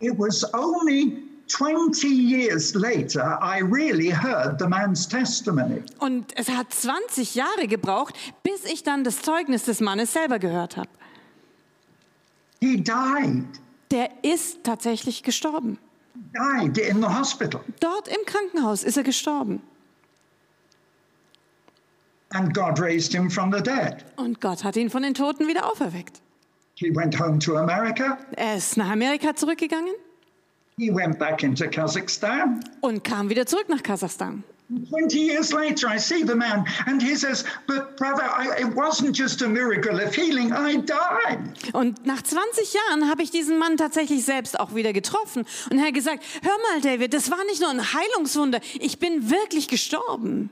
It 0.00 0.18
was 0.18 0.44
only 0.54 1.22
20 1.48 2.08
years 2.08 2.74
later 2.74 3.38
I 3.42 3.60
really 3.60 4.10
heard 4.10 4.58
the 4.58 4.66
man's 4.66 5.06
testimony. 5.06 5.82
Und 5.98 6.36
es 6.36 6.48
hat 6.48 6.72
20 6.72 7.34
Jahre 7.34 7.68
gebraucht, 7.68 8.14
bis 8.42 8.64
ich 8.64 8.82
dann 8.82 9.04
das 9.04 9.22
Zeugnis 9.22 9.64
des 9.64 9.80
Mannes 9.80 10.12
selber 10.12 10.38
gehört 10.38 10.76
habe. 10.76 10.88
He 12.60 12.76
died, 12.76 13.44
Der 13.90 14.10
ist 14.22 14.64
tatsächlich 14.64 15.22
gestorben. 15.22 15.78
Died 16.32 16.78
in 16.78 17.00
the 17.00 17.08
hospital. 17.08 17.60
Dort 17.80 18.08
im 18.08 18.24
Krankenhaus 18.26 18.82
ist 18.84 18.96
er 18.96 19.02
gestorben. 19.02 19.60
And 22.30 22.54
God 22.54 22.78
raised 22.80 23.12
him 23.12 23.30
from 23.30 23.52
the 23.52 23.60
dead. 23.62 24.04
Und 24.16 24.40
Gott 24.40 24.64
hat 24.64 24.76
ihn 24.76 24.88
von 24.90 25.02
den 25.02 25.14
Toten 25.14 25.46
wieder 25.48 25.66
auferweckt. 25.70 26.20
He 26.74 26.90
went 26.94 27.18
home 27.20 27.38
to 27.40 27.56
America. 27.58 28.18
Er 28.36 28.56
ist 28.56 28.76
nach 28.76 28.90
Amerika 28.90 29.34
zurückgegangen 29.34 29.92
He 30.78 30.90
went 30.94 31.18
back 31.18 31.42
into 31.42 31.68
Kazakhstan. 31.68 32.64
und 32.80 33.04
kam 33.04 33.28
wieder 33.28 33.44
zurück 33.46 33.68
nach 33.68 33.82
Kasachstan. 33.82 34.42
20 34.88 35.18
years 35.18 35.52
later, 35.52 35.88
I 35.88 35.98
see 35.98 36.24
the 36.24 36.34
man, 36.34 36.64
and 36.86 37.02
he 37.02 37.14
says, 37.16 37.44
But 37.66 37.96
brother, 37.96 38.24
I, 38.24 38.60
it 38.60 38.74
wasn't 38.74 39.14
just 39.14 39.42
a 39.42 39.48
miracle 39.48 40.00
of 40.00 40.14
healing, 40.14 40.52
I 40.52 40.76
died. 40.76 41.74
Und 41.74 42.06
nach 42.06 42.22
20 42.22 42.72
Jahren 42.72 43.10
habe 43.10 43.22
ich 43.22 43.30
diesen 43.30 43.58
Mann 43.58 43.76
tatsächlich 43.76 44.24
selbst 44.24 44.58
auch 44.58 44.74
wieder 44.74 44.92
getroffen 44.92 45.44
und 45.70 45.78
er 45.78 45.86
hat 45.86 45.94
gesagt, 45.94 46.22
hör 46.42 46.56
mal 46.70 46.80
David, 46.80 47.12
das 47.12 47.30
war 47.30 47.44
nicht 47.44 47.60
nur 47.60 47.70
ein 47.70 47.80
Heilungswunder, 47.92 48.60
ich 48.80 48.98
bin 48.98 49.30
wirklich 49.30 49.68
gestorben. 49.68 50.50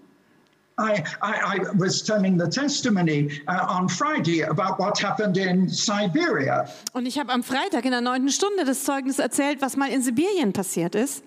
I, 0.78 1.02
I, 1.22 1.56
I 1.56 1.58
was 1.74 2.02
telling 2.02 2.38
the 2.38 2.48
testimony 2.48 3.42
uh, 3.48 3.66
on 3.68 3.88
Friday 3.88 4.42
about 4.42 4.78
what 4.78 4.98
happened 5.02 5.36
in 5.36 5.68
Siberia. 5.68 6.66
Und 6.92 7.06
ich 7.06 7.18
habe 7.18 7.32
am 7.32 7.42
Freitag 7.42 7.84
in 7.84 7.90
der 7.90 8.00
neunten 8.00 8.30
Stunde 8.30 8.64
das 8.64 8.84
Zeugnis 8.84 9.18
erzählt, 9.18 9.60
was 9.60 9.76
mal 9.76 9.90
in 9.90 10.02
Sibirien 10.02 10.52
passiert 10.52 10.94
ist. 10.94 11.22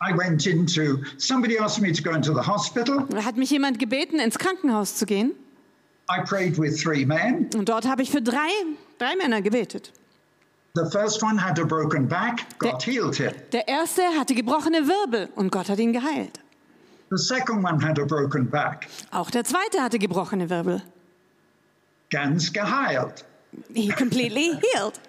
I 0.00 0.12
went 0.16 0.46
into, 0.46 1.02
somebody 1.18 1.58
asked 1.58 1.80
me 1.80 1.92
to 1.92 2.02
go 2.02 2.14
into 2.14 2.32
the 2.32 2.42
hospital. 2.46 3.06
Hat 3.24 3.36
mich 3.36 3.50
jemand 3.50 3.78
gebeten, 3.78 4.20
ins 4.20 4.38
Krankenhaus 4.38 4.94
zu 4.96 5.06
gehen. 5.06 5.32
I 6.10 6.22
prayed 6.24 6.56
with 6.58 6.80
three 6.82 7.04
men. 7.04 7.50
Und 7.54 7.68
dort 7.68 7.86
habe 7.86 8.02
ich 8.02 8.10
für 8.10 8.22
drei, 8.22 8.48
drei 8.98 9.16
Männer 9.16 9.42
gebetet. 9.42 9.92
The 10.74 10.88
first 10.90 11.22
one 11.22 11.36
had 11.42 11.58
a 11.58 11.64
broken 11.64 12.06
back, 12.06 12.46
God 12.58 12.82
healed 12.82 13.16
him. 13.16 13.32
Der 13.52 13.66
erste 13.66 14.02
hatte 14.18 14.34
gebrochene 14.34 14.86
Wirbel 14.86 15.28
und 15.34 15.50
Gott 15.50 15.68
hat 15.68 15.78
ihn 15.78 15.92
geheilt. 15.92 16.38
The 17.10 17.16
second 17.16 17.64
one 17.64 17.82
had 17.84 17.98
a 17.98 18.04
broken 18.04 18.48
back, 18.48 18.86
Auch 19.10 19.30
der 19.30 19.42
zweite 19.44 19.82
hatte 19.82 19.98
gebrochene 19.98 20.48
Wirbel. 20.48 20.82
ganz 22.10 22.52
geheilt. 22.52 23.24
He 23.74 23.88
completely 23.90 24.52
healed. 24.72 25.00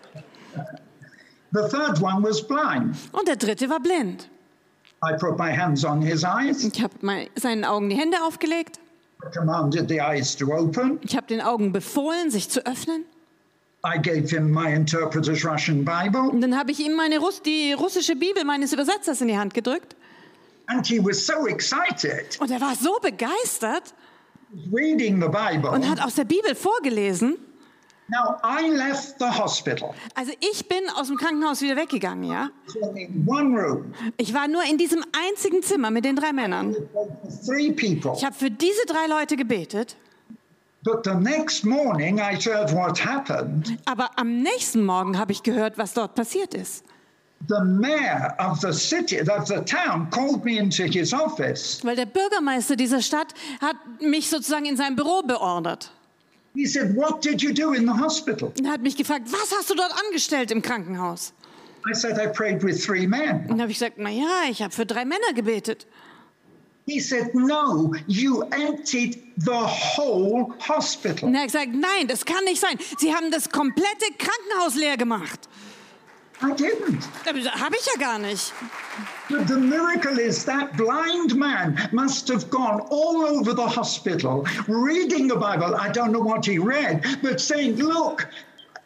The 1.51 1.67
third 1.69 2.01
one 2.01 2.23
was 2.23 2.41
blind. 2.41 2.95
Und 3.11 3.27
der 3.27 3.35
dritte 3.35 3.69
war 3.69 3.79
blind. 3.79 4.29
I 5.03 5.13
put 5.17 5.37
my 5.37 5.51
hands 5.55 5.85
on 5.85 6.01
his 6.01 6.23
eyes, 6.25 6.63
Ich 6.63 6.81
habe 6.81 6.93
seinen 7.35 7.63
Augen 7.65 7.89
die 7.89 7.95
Hände 7.95 8.17
aufgelegt. 8.25 8.79
commanded 9.33 9.87
the 9.89 9.99
eyes 9.99 10.35
to 10.35 10.47
open. 10.53 10.99
Ich 11.03 11.15
habe 11.15 11.27
den 11.27 11.41
Augen 11.41 11.71
befohlen, 11.71 12.31
sich 12.31 12.49
zu 12.49 12.65
öffnen. 12.65 13.05
I 13.85 13.97
gave 13.97 14.27
him 14.29 14.51
my 14.51 14.73
interpreter's 14.73 15.45
Russian 15.45 15.85
Bible, 15.85 16.29
Und 16.29 16.41
dann 16.41 16.57
habe 16.57 16.71
ich 16.71 16.79
ihm 16.81 16.95
meine 16.95 17.17
Russ 17.19 17.41
die 17.41 17.71
russische 17.73 18.15
Bibel 18.15 18.43
meines 18.43 18.73
Übersetzers 18.73 19.21
in 19.21 19.27
die 19.29 19.37
Hand 19.37 19.53
gedrückt. 19.53 19.95
and 20.67 20.85
he 20.85 20.99
was 21.03 21.25
so 21.25 21.47
excited, 21.47 22.37
Und 22.39 22.51
er 22.51 22.59
war 22.61 22.75
so 22.75 22.97
begeistert 23.01 23.93
reading 24.73 25.21
the 25.21 25.27
Bible. 25.29 25.69
und 25.71 25.89
hat 25.89 26.01
aus 26.03 26.15
der 26.15 26.25
Bibel 26.25 26.53
vorgelesen. 26.55 27.37
Now, 28.11 28.37
I 28.43 28.69
left 28.69 29.19
the 29.19 29.25
hospital. 29.25 29.93
Also 30.15 30.31
ich 30.39 30.67
bin 30.67 30.79
aus 30.95 31.07
dem 31.07 31.17
Krankenhaus 31.17 31.61
wieder 31.61 31.75
weggegangen, 31.75 32.23
ja. 32.23 32.49
One 33.27 33.55
room, 33.61 33.93
Ich 34.17 34.33
war 34.33 34.47
nur 34.47 34.63
in 34.63 34.77
diesem 34.77 35.03
einzigen 35.27 35.61
Zimmer 35.61 35.91
mit 35.91 36.05
den 36.05 36.15
drei 36.15 36.33
Männern. 36.33 36.75
three 37.45 37.71
people. 37.71 38.13
Ich 38.17 38.25
habe 38.25 38.35
für 38.35 38.49
diese 38.49 38.85
drei 38.87 39.07
Leute 39.07 39.35
gebetet. 39.35 39.95
But 40.83 41.03
the 41.03 41.13
next 41.13 41.65
morning, 41.65 42.19
I 42.19 42.35
heard 42.35 42.73
what 42.73 43.03
happened. 43.05 43.77
Aber 43.85 44.09
am 44.17 44.41
nächsten 44.41 44.85
Morgen 44.85 45.17
habe 45.19 45.31
ich 45.33 45.43
gehört, 45.43 45.77
was 45.77 45.93
dort 45.93 46.15
passiert 46.15 46.53
ist. 46.53 46.85
The 47.47 47.61
mayor 47.63 48.33
of 48.39 48.59
the 48.59 48.71
city, 48.73 49.21
of 49.21 49.47
the 49.47 49.59
town, 49.65 50.09
called 50.09 50.43
me 50.43 50.57
into 50.57 50.83
his 50.83 51.13
office. 51.13 51.79
Weil 51.83 51.95
der 51.95 52.05
Bürgermeister 52.05 52.75
dieser 52.75 53.01
Stadt 53.01 53.33
hat 53.61 53.75
mich 54.01 54.29
sozusagen 54.29 54.65
in 54.65 54.77
sein 54.77 54.95
Büro 54.95 55.21
beordert. 55.21 55.91
He 56.55 56.65
said, 56.65 56.95
What 56.95 57.21
did 57.21 57.41
you 57.41 57.53
do 57.53 57.73
in 57.73 57.85
the 57.85 57.93
hospital? 57.93 58.51
Und 58.57 58.67
hat 58.69 58.81
mich 58.81 58.95
gefragt, 58.95 59.27
was 59.31 59.55
hast 59.57 59.69
du 59.69 59.75
dort 59.75 59.91
angestellt 60.05 60.51
im 60.51 60.61
Krankenhaus? 60.61 61.33
I 61.89 61.93
said, 61.93 62.17
I 62.17 62.27
prayed 62.27 62.63
with 62.63 62.83
three 62.85 63.07
men. 63.07 63.41
Und 63.41 63.49
dann 63.49 63.61
habe 63.61 63.71
ich 63.71 63.79
gesagt, 63.79 63.97
na 63.97 64.09
ja, 64.09 64.43
ich 64.49 64.61
habe 64.61 64.73
für 64.73 64.85
drei 64.85 65.05
Männer 65.05 65.33
gebetet. 65.33 65.87
He 66.85 66.99
said, 66.99 67.35
No, 67.35 67.93
you 68.07 68.41
emptied 68.49 69.21
the 69.37 69.51
whole 69.95 70.53
hospital. 70.67 71.29
Und 71.29 71.35
er 71.35 71.41
hat 71.41 71.47
gesagt, 71.47 71.69
nein, 71.73 72.07
das 72.07 72.25
kann 72.25 72.43
nicht 72.45 72.59
sein. 72.59 72.77
Sie 72.97 73.13
haben 73.13 73.29
das 73.31 73.49
komplette 73.49 74.05
Krankenhaus 74.17 74.75
leer 74.75 74.97
gemacht. 74.97 75.47
I 76.41 76.53
didn't. 76.53 77.03
Habe 77.25 77.75
ich 77.75 77.85
ja 77.85 77.99
gar 77.99 78.17
nicht. 78.17 78.53
But 79.29 79.47
the 79.47 79.57
miracle 79.57 80.17
is 80.19 80.45
that 80.45 80.75
blind 80.77 81.35
man 81.35 81.89
must 81.91 82.27
have 82.29 82.49
gone 82.49 82.81
all 82.89 83.25
over 83.25 83.53
the 83.53 83.67
hospital 83.67 84.45
reading 84.67 85.27
the 85.27 85.35
Bible. 85.35 85.75
I 85.75 85.89
don't 85.89 86.11
know 86.11 86.21
what 86.21 86.45
he 86.45 86.57
read, 86.57 87.05
but 87.21 87.41
saying, 87.41 87.75
Look, 87.75 88.27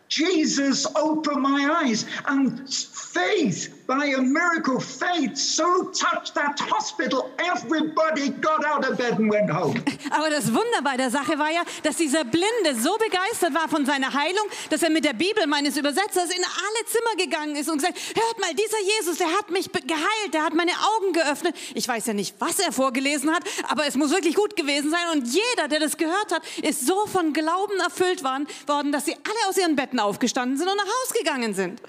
Jesus 0.09 0.85
opened 0.95 1.41
my 1.41 1.81
eyes. 1.83 2.05
And 2.25 2.67
faith, 2.69 3.82
by 3.87 4.13
a 4.17 4.21
miracle, 4.21 4.79
faith 4.79 5.35
so 5.35 5.91
touched 5.91 6.35
that 6.35 6.59
hospital, 6.59 7.29
everybody 7.39 8.29
got 8.29 8.63
out 8.65 8.89
of 8.89 8.97
bed 8.97 9.19
and 9.19 9.29
went 9.29 9.49
home. 9.49 9.83
Aber 10.11 10.29
das 10.29 10.47
Wunder 10.53 10.81
bei 10.83 10.97
der 10.97 11.09
Sache 11.09 11.37
war 11.37 11.51
ja, 11.51 11.63
dass 11.83 11.97
dieser 11.97 12.23
Blinde 12.23 12.75
so 12.79 12.95
begeistert 12.97 13.53
war 13.53 13.67
von 13.67 13.85
seiner 13.85 14.13
Heilung, 14.13 14.45
dass 14.69 14.83
er 14.83 14.89
mit 14.89 15.05
der 15.05 15.13
Bibel 15.13 15.47
meines 15.47 15.77
Übersetzers 15.77 16.29
in 16.29 16.43
alle 16.43 16.85
Zimmer 16.85 17.15
gegangen 17.17 17.55
ist 17.55 17.69
und 17.69 17.77
gesagt, 17.77 17.97
hört 18.15 18.39
mal, 18.39 18.53
dieser 18.53 18.79
Jesus, 18.99 19.17
der 19.17 19.27
hat 19.27 19.49
mich 19.49 19.71
geheilt, 19.71 20.33
der 20.33 20.43
hat 20.43 20.53
meine 20.53 20.71
Augen 20.71 21.13
geöffnet. 21.13 21.55
Ich 21.73 21.87
weiß 21.87 22.05
ja 22.07 22.13
nicht, 22.13 22.35
was 22.39 22.59
er 22.59 22.71
vorgelesen 22.71 23.33
hat, 23.33 23.43
aber 23.69 23.85
es 23.85 23.95
muss 23.95 24.11
wirklich 24.11 24.35
gut 24.35 24.55
gewesen 24.55 24.91
sein. 24.91 25.09
Und 25.13 25.27
jeder, 25.27 25.67
der 25.67 25.79
das 25.79 25.97
gehört 25.97 26.31
hat, 26.31 26.43
ist 26.61 26.85
so 26.85 27.05
von 27.07 27.33
Glauben 27.33 27.79
erfüllt 27.79 28.23
worden 28.23 28.47
dass 28.91 29.05
sie 29.05 29.13
alle 29.13 29.49
aus 29.49 29.57
ihren 29.57 29.75
Betten 29.75 29.99
aufgestanden 29.99 30.57
sind 30.57 30.67
und 30.67 30.77
nach 30.77 30.85
Hause 30.85 31.13
gegangen 31.17 31.53
sind. 31.53 31.79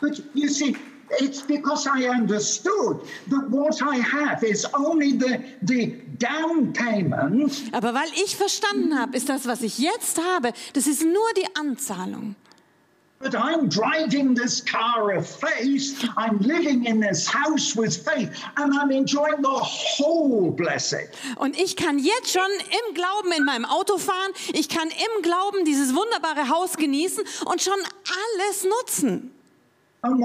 But 0.00 0.20
you 0.34 0.48
see, 0.48 0.76
it's 1.18 1.42
because 1.42 1.86
I 1.86 2.08
understood 2.08 3.00
that 3.28 3.50
what 3.50 3.82
I 3.82 3.96
have 3.96 4.42
is 4.44 4.66
only 4.74 5.12
the, 5.12 5.42
the 5.62 5.96
down 6.18 6.72
payment 6.72 7.52
Aber 7.72 7.94
weil 7.94 8.08
ich 8.22 8.36
verstanden 8.36 8.98
habe, 8.98 9.16
ist 9.16 9.28
das, 9.28 9.46
was 9.46 9.62
ich 9.62 9.78
jetzt 9.78 10.20
habe, 10.34 10.52
das 10.72 10.86
ist 10.86 11.02
nur 11.02 11.28
die 11.36 11.46
Anzahlung. 11.56 12.36
But 13.22 13.34
I'm 13.34 13.68
driving 13.68 14.34
this 14.34 14.64
car 14.64 15.14
of 15.14 15.28
faith. 15.28 16.08
I'm 16.16 16.38
living 16.38 16.86
in 16.86 17.02
this 17.02 17.28
house 17.28 17.76
with 17.76 17.94
faith, 17.94 18.30
and 18.56 18.72
I'm 18.72 18.90
enjoying 18.90 19.42
the 19.42 19.60
whole 19.60 20.50
blessing. 20.50 21.06
Und 21.36 21.60
ich 21.60 21.76
kann 21.76 21.98
jetzt 21.98 22.32
schon 22.32 22.50
im 22.70 22.94
Glauben 22.94 23.32
in 23.36 23.44
meinem 23.44 23.66
Auto 23.66 23.98
fahren. 23.98 24.32
Ich 24.54 24.70
kann 24.70 24.88
im 24.88 25.22
Glauben 25.22 25.66
dieses 25.66 25.94
wunderbare 25.94 26.48
Haus 26.48 26.78
genießen 26.78 27.22
und 27.44 27.60
schon 27.60 27.74
alles 27.74 28.64
nutzen. 28.64 29.32
Und 30.02 30.20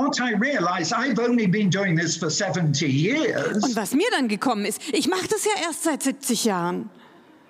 was 3.75 3.93
mir 3.93 4.07
dann 4.11 4.27
gekommen 4.27 4.65
ist, 4.65 4.81
ich 4.93 5.07
mache 5.07 5.27
das 5.27 5.43
ja 5.45 5.51
erst 5.63 5.83
seit 5.83 6.01
70 6.03 6.45
Jahren. 6.45 6.89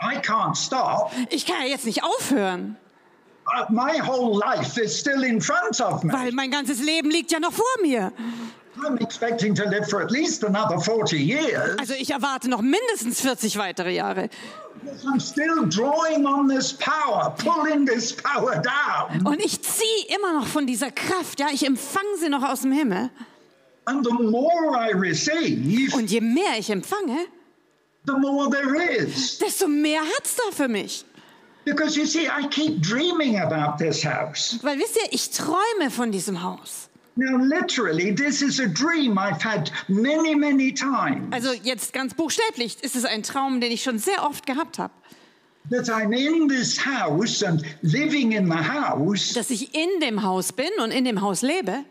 I 0.02 0.18
can't 0.18 0.56
stop. 0.56 1.12
Ich 1.30 1.46
kann 1.46 1.58
ja 1.64 1.68
jetzt 1.70 1.86
nicht 1.86 2.04
aufhören, 2.04 2.78
Uh, 3.48 3.72
My 3.72 4.02
whole 4.02 4.40
life 4.40 4.76
is 4.82 5.00
still 5.00 5.24
in 5.24 5.40
front 5.40 5.80
of 5.80 6.02
me. 6.04 6.12
weil 6.12 6.32
mein 6.32 6.50
ganzes 6.50 6.82
Leben 6.82 7.12
liegt 7.12 7.32
ja 7.32 7.40
noch 7.40 7.54
vor 7.54 7.64
mir. 7.84 8.12
I'm 8.84 9.00
expecting 9.00 9.54
to 9.54 9.64
live 9.70 9.88
for 9.88 10.02
at 10.02 10.10
least 10.10 10.44
another 10.44 10.80
40 10.80 11.14
years. 11.20 11.78
Also 11.78 11.94
ich 11.94 12.10
erwarte 12.10 12.50
noch 12.50 12.62
mindestens 12.64 13.22
40 13.22 13.60
weitere 13.60 13.94
Jahre. 13.94 14.30
I'm 15.06 15.20
still 15.20 15.66
drawing 15.68 16.26
on 16.26 16.48
this 16.48 16.74
power, 16.74 17.34
pulling 17.38 17.86
this 17.86 18.14
power 18.14 18.62
down. 18.62 19.26
Und 19.26 19.44
ich 19.44 19.62
ziehe 19.62 20.16
immer 20.16 20.34
noch 20.40 20.48
von 20.48 20.66
dieser 20.68 20.92
Kraft, 20.92 21.40
ja, 21.40 21.48
ich 21.52 21.66
empfange 21.66 22.18
sie 22.20 22.30
noch 22.30 22.44
aus 22.44 22.62
dem 22.62 22.72
Himmel. 22.72 23.10
And 23.86 24.04
the 24.06 24.14
more 24.14 24.76
I 24.78 24.92
receive, 24.94 25.96
Und 25.96 26.10
je 26.10 26.22
mehr 26.22 26.58
ich 26.58 26.70
empfange, 26.70 27.28
the 28.08 28.14
more 28.14 28.50
there 28.50 28.76
is. 28.76 29.38
desto 29.38 29.68
mehr 29.68 30.02
hat's 30.02 30.36
da 30.36 30.52
für 30.52 30.68
mich. 30.68 31.06
Because 31.66 31.98
you 31.98 32.06
see, 32.06 32.28
I 32.28 32.48
keep 32.48 32.82
dreaming 32.82 33.40
about 33.40 33.78
this 33.84 34.04
house. 34.06 34.60
Weil 34.62 34.78
wisst 34.78 34.98
ihr, 34.98 35.08
ich 35.12 35.30
träume 35.32 35.90
von 35.90 36.12
diesem 36.12 36.44
Haus. 36.44 36.90
Now, 37.18 37.38
literally, 37.38 38.12
this 38.12 38.42
is 38.42 38.60
a 38.60 38.68
dream 38.68 39.18
I've 39.18 39.42
had 39.42 39.72
many, 39.88 40.36
many 40.36 40.74
times. 40.74 41.34
Also 41.34 41.54
jetzt 41.54 41.94
ganz 41.94 42.14
buchstäblich 42.14 42.78
ist 42.82 42.98
es 42.98 43.06
ein 43.06 43.24
Traum, 43.24 43.62
den 43.62 43.72
ich 43.72 43.84
schon 43.84 44.00
sehr 44.00 44.26
oft 44.26 44.46
gehabt 44.46 44.80
habe. 44.80 44.94
That 45.72 45.90
I'm 45.90 46.14
in 46.14 46.50
this 46.50 46.78
house 46.78 47.42
and 47.42 47.64
living 47.82 48.34
in 48.34 48.48
the 48.48 48.58
house, 48.58 49.34
Dass 49.34 49.50
ich 49.50 49.74
in 49.74 50.02
dem 50.02 50.24
Haus 50.24 50.52
bin 50.52 50.70
und 50.84 50.92
in 50.92 51.06
dem 51.06 51.22
Haus 51.22 51.42
lebe. 51.42 51.86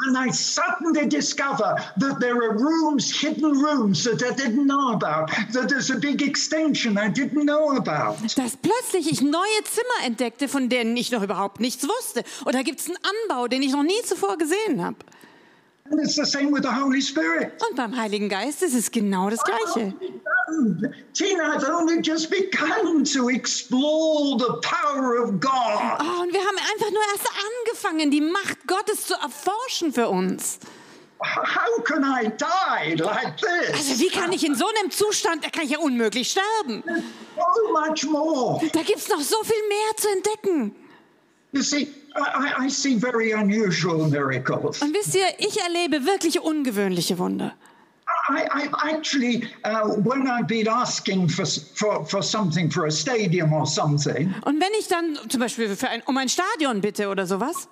And 0.00 0.16
I 0.16 0.30
suddenly 0.30 1.08
discover 1.08 1.76
that 1.96 2.20
there 2.20 2.36
are 2.36 2.56
rooms, 2.56 3.10
hidden 3.18 3.52
rooms 3.52 4.04
that 4.04 4.22
I 4.22 4.34
didn't 4.34 4.66
know 4.66 4.92
about, 4.92 5.30
that 5.52 5.68
there's 5.68 5.90
a 5.90 5.98
big 5.98 6.22
extension 6.22 6.98
I 6.98 7.08
didn't 7.08 7.44
know 7.44 7.76
about. 7.76 8.18
Dass 8.36 8.56
plötzlich 8.56 9.10
ich 9.10 9.22
neue 9.22 9.62
Zimmer 9.64 10.06
entdeckte, 10.06 10.48
von 10.48 10.68
denen 10.68 10.96
ich 10.96 11.10
noch 11.10 11.22
überhaupt 11.22 11.60
nichts 11.60 11.88
wusste. 11.88 12.24
Oder 12.44 12.62
gibt 12.62 12.80
es 12.80 12.88
einen 12.88 12.98
Anbau, 13.28 13.48
den 13.48 13.62
ich 13.62 13.72
noch 13.72 13.82
nie 13.82 14.02
zuvor 14.04 14.36
gesehen 14.36 14.84
habe. 14.84 14.96
Und 15.90 17.76
beim 17.76 17.96
Heiligen 17.96 18.28
Geist 18.28 18.62
ist 18.62 18.74
es 18.74 18.90
genau 18.90 19.30
das 19.30 19.40
Gleiche. 19.42 19.94
Tina, 21.12 21.56
I've 21.56 21.68
only 21.68 22.00
just 22.00 22.30
begun 22.30 23.04
to 23.04 23.28
explore 23.30 24.38
the 24.38 24.60
power 24.62 25.22
of 25.22 25.40
God. 25.40 25.98
Oh, 26.00 26.22
und 26.22 26.32
wir 26.32 26.40
haben 26.40 26.58
einfach 26.72 26.90
nur 26.90 27.02
erst 27.12 27.28
angefangen, 27.66 28.10
die 28.10 28.20
Macht 28.20 28.66
Gottes 28.66 29.06
zu 29.06 29.14
erforschen 29.14 29.92
für 29.92 30.08
uns. 30.08 30.58
How 31.18 31.82
can 31.84 32.04
I 32.04 32.28
die 32.28 33.02
like 33.02 33.42
Also 33.72 33.94
this? 33.94 33.98
wie 34.00 34.08
kann 34.10 34.32
ich 34.32 34.44
in 34.44 34.54
so 34.54 34.66
einem 34.66 34.90
Zustand, 34.90 35.44
da 35.44 35.48
kann 35.50 35.64
ich 35.64 35.70
ja 35.70 35.78
unmöglich 35.78 36.30
sterben. 36.30 36.82
So 36.86 37.72
much 37.72 38.04
more. 38.04 38.60
Da 38.72 38.82
gibt 38.82 38.98
es 38.98 39.08
noch 39.08 39.20
so 39.20 39.42
viel 39.42 39.68
mehr 39.68 39.96
zu 39.96 40.08
entdecken. 40.08 40.76
You 41.52 41.62
see, 41.62 41.88
I, 42.16 42.66
I- 42.66 42.68
see 42.70 42.96
very 42.98 43.32
unusual 43.32 44.08
miracles. 44.08 44.80
Und 44.82 44.94
wisst 44.94 45.14
ihr, 45.14 45.26
ich 45.38 45.60
erlebe 45.60 46.04
wirklich 46.06 46.40
ungewöhnliche 46.40 47.18
Wunder. 47.18 47.54
I, 48.28 48.42
I 48.64 48.68
actually, 48.92 49.44
uh, 49.64 49.94
when 50.02 50.26
I've 50.26 50.46
been 50.48 50.66
asking 50.68 51.28
for, 51.28 51.44
for, 51.46 52.04
for 52.06 52.22
something 52.22 52.70
for 52.70 52.86
a 52.86 52.90
stadium 52.90 53.52
or 53.52 53.66
something, 53.66 54.34
Und 54.44 54.60
wenn 54.60 54.72
ich 54.78 54.88
dann 54.88 55.16
zum 55.28 55.40
Beispiel 55.40 55.76
ein, 55.88 56.02
um 56.06 56.16
ein 56.16 56.28
Stadion 56.28 56.80
bitte 56.80 57.08
oder 57.08 57.26
sowas, 57.26 57.68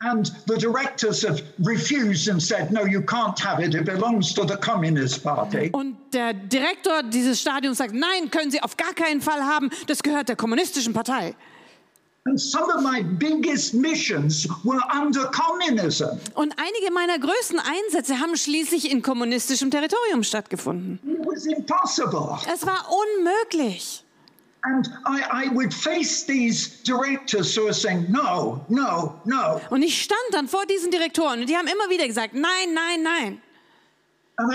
and 0.00 0.32
the 0.46 0.56
directors 0.56 1.22
have 1.26 1.42
refused 1.64 2.28
and 2.28 2.40
said, 2.42 2.70
no, 2.72 2.84
you 2.86 3.00
can't 3.00 3.38
have 3.40 3.60
it, 3.62 3.74
it 3.74 3.84
belongs 3.84 4.32
to 4.34 4.44
the 4.46 4.56
Communist 4.56 5.22
Party. 5.24 5.70
und 5.72 5.96
der 6.12 6.32
Direktor 6.34 7.02
dieses 7.04 7.40
Stadions 7.40 7.78
sagt, 7.78 7.94
nein, 7.94 8.30
können 8.30 8.50
Sie 8.50 8.62
auf 8.62 8.76
gar 8.76 8.94
keinen 8.94 9.20
Fall 9.20 9.42
haben, 9.42 9.70
das 9.86 10.02
gehört 10.02 10.28
der 10.28 10.36
kommunistischen 10.36 10.92
Partei. 10.92 11.34
Und 16.34 16.52
einige 16.56 16.92
meiner 16.92 17.18
größten 17.18 17.58
Einsätze 17.58 18.20
haben 18.20 18.36
schließlich 18.36 18.90
in 18.90 19.02
kommunistischem 19.02 19.70
Territorium 19.70 20.22
stattgefunden. 20.22 21.00
It 21.04 21.26
was 21.26 21.46
impossible. 21.46 22.38
Es 22.52 22.66
war 22.66 22.86
unmöglich. 22.90 24.04
And 24.62 24.88
I, 25.06 25.46
I 25.46 25.48
would 25.54 25.72
face 25.72 26.26
these 26.26 26.82
directors 26.82 27.56
who 27.56 27.64
were 27.66 27.72
saying, 27.72 28.06
no, 28.10 28.64
no, 28.68 29.14
no. 29.24 29.60
Und 29.70 29.82
ich 29.82 30.02
stand 30.02 30.20
dann 30.32 30.48
vor 30.48 30.66
diesen 30.66 30.90
Direktoren 30.90 31.40
und 31.40 31.48
die 31.48 31.56
haben 31.56 31.68
immer 31.68 31.88
wieder 31.88 32.06
gesagt, 32.06 32.34
nein, 32.34 32.74
nein, 32.74 33.02
nein. 33.02 33.42
Und 34.40 34.52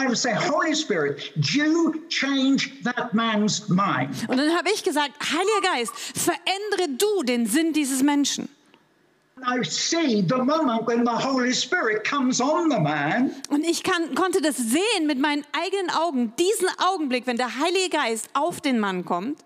dann 4.38 4.56
habe 4.56 4.70
ich 4.74 4.84
gesagt, 4.84 5.14
Heiliger 5.20 5.62
Geist, 5.74 5.92
verändere 6.16 6.98
du 6.98 7.24
den 7.24 7.46
Sinn 7.46 7.74
dieses 7.74 8.02
Menschen. 8.02 8.48
I 9.46 9.62
see 9.66 10.22
the 10.30 10.38
moment 10.38 10.88
when 10.88 11.06
the 11.06 11.12
Holy 11.12 11.54
Spirit 11.54 12.08
comes 12.10 12.40
on 12.40 12.72
the 12.72 12.80
man, 12.80 13.32
Und 13.50 13.66
ich 13.66 13.84
kann, 13.84 14.16
konnte 14.16 14.42
das 14.42 14.56
sehen 14.56 15.06
mit 15.06 15.20
meinen 15.20 15.44
eigenen 15.52 15.90
Augen, 15.90 16.32
diesen 16.40 16.70
Augenblick, 16.78 17.28
wenn 17.28 17.36
der 17.36 17.60
Heilige 17.60 17.90
Geist 17.90 18.30
auf 18.34 18.62
den 18.62 18.80
Mann 18.80 19.04
kommt. 19.04 19.40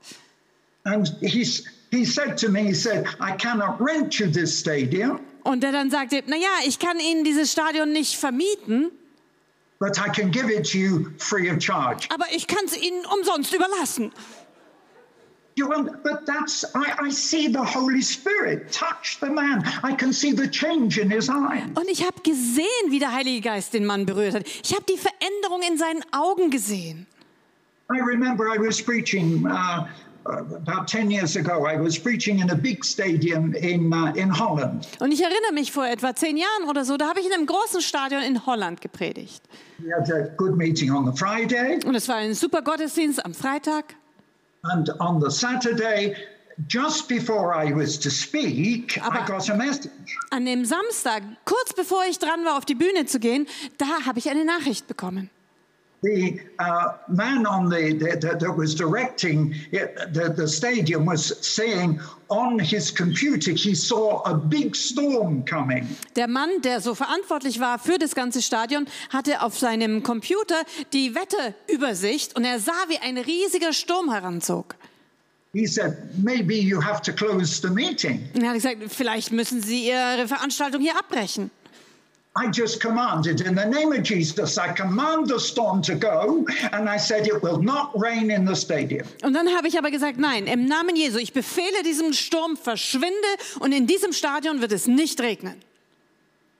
and 0.84 1.12
he's, 1.21 1.63
he 1.89 2.06
said 2.06 2.38
to 2.38 2.47
me, 2.47 2.62
he 2.67 2.73
said, 2.76 3.06
I 3.19 3.32
cannot 3.36 3.82
rent 3.82 4.19
you 4.19 4.28
this 4.28 4.60
stadium, 4.60 5.19
Und 5.43 5.63
der 5.63 5.71
dann 5.71 5.89
sagte, 5.89 6.21
naja, 6.28 6.47
ich 6.67 6.78
kann 6.78 7.00
Ihnen 7.00 7.23
dieses 7.23 7.52
Stadion 7.52 7.91
nicht 7.91 8.15
vermieten, 8.17 8.91
but 9.80 10.00
I 10.00 10.10
can 10.10 10.32
give 10.32 10.50
it 10.50 10.66
to 10.72 10.80
you 10.80 11.12
free 11.18 11.50
of 11.50 11.60
charge. 11.60 12.08
aber 12.10 12.26
ich 12.34 12.48
kann 12.48 12.66
es 12.66 12.76
Ihnen 12.78 13.06
umsonst 13.06 13.54
überlassen. 13.54 14.12
You 15.56 15.68
want, 15.68 16.04
but 16.04 16.28
that's, 16.28 16.63
I, 16.76 17.08
I 17.08 17.10
see 17.10 17.48
the 17.48 17.63
Holy 17.63 18.02
Spirit 18.02 18.72
touch 18.72 19.18
the 19.20 19.30
man. 19.30 19.63
I 19.84 19.96
can 19.96 20.13
see 20.13 20.32
the 20.32 20.48
change 20.48 21.00
in 21.00 21.10
his 21.10 21.30
eyes. 21.30 21.63
Und 21.74 21.90
ich 21.90 22.06
habe 22.06 22.22
gesehen, 22.22 22.92
wie 22.92 23.00
der 23.00 23.12
Heilige 23.12 23.42
Geist 23.42 23.74
den 23.74 23.86
Mann 23.86 24.06
berührt 24.06 24.36
hat. 24.36 24.44
Ich 24.46 24.76
habe 24.76 24.86
die 24.88 24.98
Veränderung 24.98 25.63
in 25.68 25.78
seinen 25.80 26.04
Augen 26.12 26.52
gesehen. 26.52 27.08
I 27.92 28.00
remember 28.02 28.50
I 28.54 28.60
was 28.60 28.80
preaching 28.80 29.48
uh, 29.48 29.88
about 30.30 30.88
10 30.88 31.10
years 31.12 31.36
ago. 31.36 31.66
I 31.68 31.78
was 31.80 31.98
preaching 31.98 32.40
in 32.40 32.50
a 32.52 32.56
big 32.56 32.84
stadium 32.84 33.54
in, 33.54 33.94
uh, 33.94 34.13
in 34.16 34.38
Holland. 34.38 34.88
Und 35.00 35.12
ich 35.12 35.22
erinnere 35.22 35.54
mich 35.54 35.72
vor 35.72 35.86
etwa 35.88 36.16
zehn 36.16 36.38
Jahren 36.38 36.70
oder 36.70 36.86
so, 36.86 36.98
da 36.98 37.08
habe 37.10 37.20
ich 37.20 37.26
in 37.28 37.34
einem 37.34 37.46
großen 37.46 37.82
Stadion 37.82 38.22
in 38.22 38.46
Holland 38.46 38.82
gepredigt. 38.82 39.42
We 39.80 39.94
had 39.94 40.10
a 40.12 40.28
good 40.38 40.56
meeting 40.58 40.92
on 40.92 41.06
the 41.12 41.18
Friday, 41.18 41.80
Und 41.86 41.96
es 41.96 42.08
war 42.08 42.16
ein 42.18 42.34
super 42.34 42.62
Gottesdienst 42.62 43.24
am 43.26 43.34
Freitag. 43.34 43.96
and 44.63 44.90
on 45.00 45.22
the 45.22 45.30
Saturday, 45.30 46.16
just 46.68 47.08
before 47.08 47.54
I 47.54 47.72
was 47.74 47.98
to 48.00 48.10
speak, 48.10 48.98
I 48.98 49.02
Aber- 49.02 49.26
got 49.26 49.50
a 49.50 49.56
message. 49.56 49.92
An 50.32 50.46
dem 50.46 50.66
Samstag, 50.66 51.22
kurz 51.46 51.74
bevor 51.74 52.04
ich 52.10 52.20
dran 52.20 52.44
war, 52.44 52.58
auf 52.58 52.66
die 52.66 52.76
Bühne 52.76 53.06
zu 53.06 53.20
gehen, 53.20 53.48
da 53.78 53.86
habe 54.06 54.20
ich 54.20 54.30
eine 54.30 54.44
Nachricht 54.44 54.88
bekommen. 54.88 55.30
The 56.04 56.40
uh, 56.60 56.94
man 57.08 57.48
on 57.48 57.70
the, 57.70 57.98
the, 57.98 58.38
that 58.38 58.56
was 58.56 58.76
directing 58.76 59.56
it, 59.72 60.14
the, 60.14 60.30
the 60.30 60.48
stadium 60.48 61.08
was 61.08 61.36
saying 61.42 62.00
on 62.30 62.60
his 62.60 62.92
computer 62.92 63.52
he 63.54 63.74
saw 63.74 64.22
a 64.26 64.36
big 64.36 64.76
storm 64.76 65.44
coming. 65.44 65.88
Der 66.16 66.28
Mann, 66.28 66.62
der 66.62 66.82
so 66.82 66.94
verantwortlich 66.94 67.60
war 67.60 67.80
für 67.80 67.98
das 67.98 68.14
ganze 68.14 68.44
Stadion, 68.44 68.86
hatte 69.10 69.42
auf 69.42 69.58
seinem 69.58 70.04
Computer 70.04 70.64
die 70.94 71.16
Wetterübersicht 71.16 72.36
und 72.36 72.46
er 72.46 72.60
sah, 72.60 72.90
wie 72.90 73.00
ein 73.00 73.18
riesiger 73.18 73.74
Sturm 73.74 74.12
heranzog. 74.12 74.76
He 75.54 75.66
said, 75.66 75.98
maybe 76.24 76.56
you 76.56 76.80
have 76.80 77.02
to 77.02 77.12
close 77.12 77.60
the 77.62 77.74
meeting. 77.74 78.30
Und 78.36 78.44
er 78.44 78.50
hat 78.50 78.56
gesagt, 78.56 78.78
vielleicht 78.90 79.32
müssen 79.32 79.62
Sie 79.62 79.88
Ihre 79.88 80.28
Veranstaltung 80.28 80.82
hier 80.82 80.96
abbrechen. 80.96 81.50
I 82.39 82.52
just 82.52 82.80
commanded 82.80 83.41
in 83.41 83.56
the 83.56 83.65
name 83.65 83.91
of 83.91 84.04
Jesus, 84.04 84.60
I 84.60 84.71
command 84.71 85.28
the 85.28 85.39
storm 85.39 85.82
to 85.84 85.95
go, 85.95 86.45
and 86.71 86.88
I 86.88 86.97
said 86.97 87.26
it 87.26 87.41
will 87.41 87.60
not 87.60 87.91
rain 88.00 88.30
in 88.30 88.45
the 88.45 88.56
stadium. 88.56 89.08
Und 89.23 89.34
dann 89.34 89.47
habe 89.50 89.67
ich 89.67 89.78
aber 89.78 89.89
gesagt, 89.89 90.19
nein, 90.19 90.45
im 90.45 90.65
Namen 90.65 90.95
Jesu, 90.95 91.17
ich 91.17 91.34
befehle 91.34 91.82
diesem 91.84 92.13
Sturm, 92.13 92.56
verschwinde 92.56 93.28
und 93.60 93.71
in 93.71 93.88
diesem 93.88 94.13
Stadion 94.13 94.62
wird 94.62 94.71
es 94.71 94.86
nicht 94.86 95.19
regnen. 95.19 95.56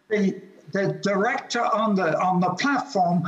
The, 0.10 0.34
the 0.74 1.00
director 1.04 1.62
on 1.74 1.96
the 1.96 2.16
on 2.22 2.42
the 2.42 2.56
platform 2.58 3.28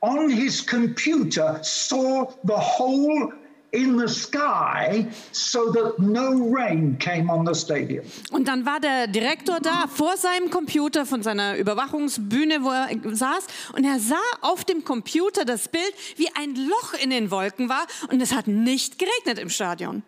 on 0.00 0.30
his 0.30 0.64
computer 0.64 1.58
saw 1.62 2.32
the 2.44 2.56
hole 2.56 3.32
in 3.72 3.98
the 3.98 4.08
sky 4.08 5.06
so 5.32 5.70
that 5.72 5.98
no 5.98 6.50
rain 6.52 6.98
came 6.98 7.30
on 7.30 7.46
the 7.46 7.54
stadium. 7.54 8.04
Und 8.30 8.48
dann 8.48 8.66
war 8.66 8.80
der 8.80 9.06
Direktor 9.06 9.60
da 9.60 9.86
vor 9.88 10.16
seinem 10.16 10.50
Computer 10.50 11.06
von 11.06 11.22
seiner 11.22 11.56
Überwachungsbühne, 11.56 12.62
wo 12.64 12.70
er 12.70 12.88
saß, 13.16 13.46
und 13.76 13.84
er 13.84 13.98
sah 14.00 14.16
auf 14.40 14.64
dem 14.64 14.84
Computer 14.84 15.44
das 15.44 15.68
Bild, 15.68 15.92
wie 16.16 16.28
ein 16.34 16.54
Loch 16.56 16.94
in 17.02 17.10
den 17.10 17.30
Wolken 17.30 17.68
war 17.68 17.86
und 18.10 18.20
es 18.20 18.32
hat 18.34 18.48
nicht 18.48 18.98
geregnet 18.98 19.38
im 19.38 19.50
Stadion. 19.50 20.02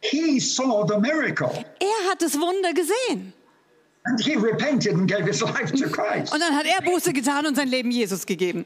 He 0.00 0.38
saw 0.38 0.86
the 0.86 0.98
miracle 1.00 1.50
Er 1.80 2.10
hat 2.10 2.22
das 2.22 2.34
Wunder 2.40 2.72
gesehen. 2.72 3.32
and 4.04 4.20
he 4.20 4.36
repented 4.36 4.94
and 4.94 5.10
gave 5.10 5.26
his 5.26 5.40
life 5.42 5.72
to 5.72 5.88
Christ. 5.90 6.32
Und 6.32 6.40
dann 6.40 6.56
hat 6.56 6.64
er 6.66 6.80
Buße 6.82 7.12
getan 7.12 7.44
und 7.46 7.56
sein 7.56 7.68
Leben 7.68 7.90
Jesus 7.90 8.24
gegeben. 8.24 8.64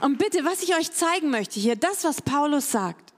Und 0.00 0.18
bitte, 0.18 0.44
was 0.44 0.62
ich 0.62 0.74
euch 0.76 0.92
zeigen 0.92 1.30
möchte 1.30 1.60
hier, 1.60 1.76
das, 1.76 2.04
was 2.04 2.22
Paulus 2.22 2.70
sagt. 2.70 3.12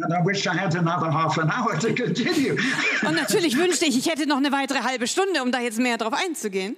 and 0.00 0.12
I 0.12 0.24
wish 0.24 0.46
I 0.46 0.50
had 0.56 0.74
another 0.74 1.12
half 1.12 1.36
an 1.38 1.50
hour 1.50 1.78
to 1.78 1.88
continue. 1.94 2.56
Und 3.06 3.14
natürlich 3.14 3.56
wünschte 3.58 3.84
ich, 3.84 3.98
ich 3.98 4.08
hätte 4.08 4.26
noch 4.26 4.38
eine 4.38 4.50
weitere 4.50 4.80
halbe 4.82 5.06
Stunde, 5.06 5.42
um 5.42 5.52
da 5.52 5.60
jetzt 5.60 5.78
mehr 5.78 5.98
drauf 5.98 6.14
einzugehen. 6.14 6.76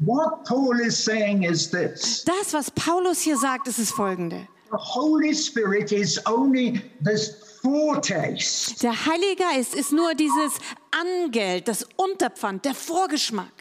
what 0.00 0.44
Paul 0.44 0.80
is 0.80 0.96
saying 1.04 1.44
is 1.44 1.70
this 1.70 2.24
Das, 2.24 2.52
was 2.52 2.70
Paulus 2.72 3.20
hier 3.20 3.36
sagt, 3.36 3.68
ist 3.68 3.78
das 3.78 3.92
folgende. 3.92 4.48
the 4.72 4.76
Holy 4.76 5.32
Spirit 5.32 5.92
is 5.92 6.20
only 6.26 6.80
this 7.04 7.36
foretaste. 7.62 8.80
Der 8.82 9.06
Heilige 9.06 9.36
Geist 9.36 9.74
ist 9.76 9.92
nur 9.92 10.14
dieses 10.14 10.54
Angeld, 10.90 11.68
das 11.68 11.86
Unterpfand, 11.96 12.64
der 12.64 12.74
Vorgeschmack. 12.74 13.52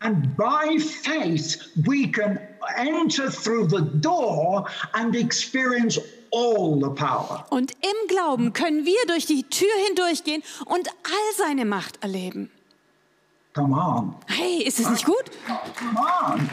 And 0.00 0.36
by 0.36 0.78
faith, 0.78 1.56
we 1.86 2.06
can 2.10 2.38
enter 2.76 3.30
through 3.30 3.68
the 3.68 3.82
door 4.00 4.64
and 4.94 5.16
experience 5.16 5.98
all 6.30 6.78
the 6.78 6.90
power. 6.90 7.44
Und 7.50 7.72
im 7.72 8.08
Glauben 8.08 8.52
können 8.52 8.84
wir 8.84 9.06
durch 9.08 9.26
die 9.26 9.42
Tür 9.42 9.68
hindurchgehen 9.86 10.42
und 10.66 10.88
all 10.88 11.34
seine 11.36 11.64
Macht 11.64 12.02
erleben. 12.02 12.50
Come 13.54 13.74
on. 13.74 14.14
Hey, 14.26 14.62
ist 14.62 14.78
es 14.78 14.88
nicht 14.88 15.04
gut? 15.04 15.24
Come 15.76 15.98
on. 15.98 16.48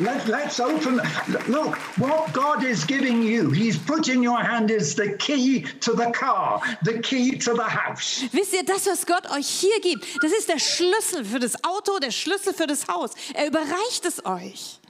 Let, 0.00 0.26
let's 0.28 0.58
open. 0.60 0.98
Look, 1.46 1.76
what 1.98 2.32
God 2.32 2.64
is 2.64 2.84
giving 2.86 3.22
you, 3.22 3.50
He's 3.50 3.76
put 3.76 4.08
in 4.08 4.22
your 4.22 4.40
hand 4.40 4.70
is 4.70 4.94
the 4.94 5.14
key 5.18 5.66
to 5.80 5.92
the 5.92 6.10
car, 6.12 6.62
the 6.82 7.00
key 7.00 7.36
to 7.36 7.52
the 7.52 7.64
house. 7.64 8.24
Wisst 8.32 8.54
ihr, 8.54 8.64
das, 8.64 8.86
was 8.86 9.04
Gott 9.04 9.30
euch 9.30 9.46
hier 9.46 9.78
gibt, 9.82 10.06
das 10.22 10.32
ist 10.32 10.48
der 10.48 10.58
Schlüssel 10.58 11.26
für 11.26 11.38
das 11.38 11.62
Auto, 11.64 11.98
der 11.98 12.12
Schlüssel 12.12 12.54
für 12.54 12.66
das 12.66 12.88
Haus. 12.88 13.10
Er 13.34 13.48
überreicht 13.48 14.06
es 14.06 14.24
euch. 14.24 14.80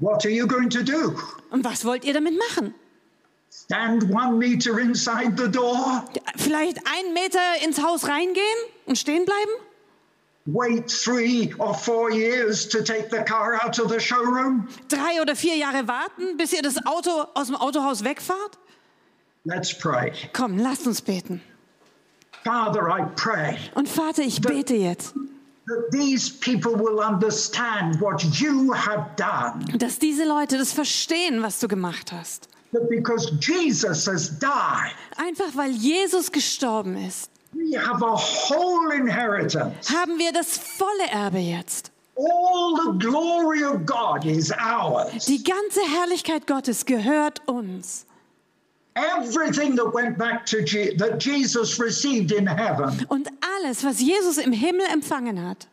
What 0.00 0.24
are 0.24 0.32
you 0.32 0.48
going 0.48 0.70
to 0.70 0.82
do? 0.82 1.14
Und 1.50 1.64
was 1.64 1.84
wollt 1.84 2.04
ihr 2.04 2.14
damit 2.14 2.34
machen? 2.36 2.74
Stand 3.52 4.10
one 4.10 4.32
meter 4.38 4.78
inside 4.80 5.34
the 5.36 5.48
door? 5.48 6.04
Vielleicht 6.36 6.78
einen 6.86 7.14
Meter 7.14 7.40
ins 7.64 7.80
Haus 7.80 8.08
reingehen 8.08 8.58
und 8.86 8.98
stehen 8.98 9.24
bleiben? 9.24 9.52
Wait 10.46 10.90
three 10.90 11.52
or 11.58 11.74
four 11.74 12.10
years 12.10 12.66
to 12.68 12.82
take 12.82 13.10
the 13.10 13.22
car 13.24 13.54
out 13.62 13.78
of 13.78 13.88
the 13.90 14.00
showroom? 14.00 14.68
Drei 14.88 15.20
oder 15.20 15.36
vier 15.36 15.56
Jahre 15.56 15.86
warten, 15.86 16.36
bis 16.36 16.52
ihr 16.52 16.62
das 16.62 16.76
Auto 16.86 17.26
aus 17.34 17.48
dem 17.48 17.56
Autohaus 17.56 18.02
wegfahrt? 18.04 18.58
Let's 19.44 19.72
pray. 19.72 20.12
Komm, 20.32 20.58
lasst 20.58 20.86
uns 20.86 21.00
beten. 21.02 21.40
Father, 22.42 22.88
I 22.88 23.04
pray 23.16 23.58
Und 23.74 23.88
Vater, 23.88 24.22
ich 24.22 24.40
bete 24.40 24.74
jetzt, 24.74 25.14
that 25.66 25.90
these 25.92 26.30
people 26.30 26.72
will 26.74 27.00
understand 27.00 28.00
what 28.00 28.22
you 28.40 28.72
have 28.74 29.10
done. 29.16 29.62
dass 29.78 29.98
diese 29.98 30.24
Leute 30.24 30.56
das 30.56 30.72
verstehen, 30.72 31.42
was 31.42 31.60
du 31.60 31.68
gemacht 31.68 32.12
hast. 32.12 32.48
That 32.72 32.88
because 32.88 33.30
Jesus 33.40 34.06
has 34.06 34.30
died, 34.38 34.94
Einfach 35.16 35.54
weil 35.54 35.70
Jesus 35.72 36.32
gestorben 36.32 36.96
ist, 36.96 37.30
we 37.54 37.74
have 37.76 38.02
a 38.02 38.16
whole 38.16 38.90
inheritance. 38.92 39.88
haben 39.90 40.18
wir 40.18 40.32
das 40.32 40.56
volle 40.58 41.06
Erbe 41.10 41.38
jetzt. 41.38 41.90
All 42.16 42.74
the 42.76 42.98
glory 42.98 43.64
of 43.64 43.86
God 43.86 44.24
is 44.26 44.52
ours. 44.52 45.24
Die 45.26 45.42
ganze 45.42 45.80
Herrlichkeit 45.80 46.46
Gottes 46.46 46.84
gehört 46.84 47.40
uns. 47.48 48.04
Everything 48.94 49.76
that 49.76 49.94
went 49.94 50.18
back 50.18 50.44
to 50.46 50.58
Je- 50.62 50.94
that 50.96 51.20
Jesus 51.24 51.78
received 51.78 52.32
in 52.32 52.46
heaven 52.46 53.06
Und 53.08 53.28
alles, 53.40 53.84
was 53.84 54.00
Jesus 54.00 54.36
im 54.36 54.52
Himmel 54.52 54.86
empfangen 54.92 55.38
hat, 55.42 55.68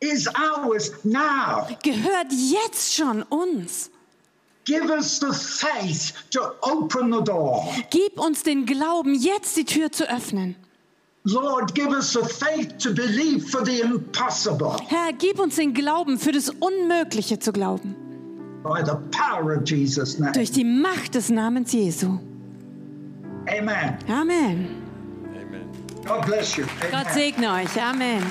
is 0.00 0.26
ours 0.34 0.90
now. 1.04 1.66
gehört 1.82 2.32
jetzt 2.32 2.94
schon 2.94 3.22
uns. 3.24 3.90
Give 4.64 4.90
us 4.90 5.20
the 5.20 5.32
faith 5.32 6.12
to 6.30 6.40
open 6.62 7.12
the 7.12 7.22
door. 7.22 7.64
Gib 7.90 8.18
uns 8.18 8.42
den 8.42 8.66
Glauben, 8.66 9.14
jetzt 9.14 9.56
die 9.56 9.64
Tür 9.64 9.92
zu 9.92 10.08
öffnen. 10.10 10.56
Lord, 11.28 11.74
give 11.74 11.88
us 11.88 12.12
the 12.12 12.24
faith 12.24 12.78
to 12.78 12.94
believe 12.94 13.48
for 13.50 13.64
the 13.64 13.80
impossible 13.80 14.76
Herr, 14.88 15.12
gib 15.12 15.38
uns 15.40 15.56
den 15.56 15.74
Glauben, 15.74 16.18
für 16.18 16.30
das 16.32 16.48
Unmögliche 16.48 17.38
zu 17.38 17.52
glauben. 17.52 17.96
by 18.62 18.82
the 18.84 18.96
power 19.12 19.54
of 19.56 19.64
Jesus' 19.64 20.18
name. 20.18 20.32
Durch 20.32 20.50
die 20.50 20.64
Macht 20.64 21.14
des 21.14 21.28
Namens 21.30 21.72
Jesu. 21.72 22.18
Amen. 23.48 23.96
Amen. 24.08 24.68
Amen. 25.34 25.70
God 26.04 26.26
bless 26.26 26.56
you. 26.56 26.64
Gott 26.90 27.06
Amen. 27.06 27.14
segne 27.14 27.52
euch. 27.52 27.80
Amen. 27.80 28.22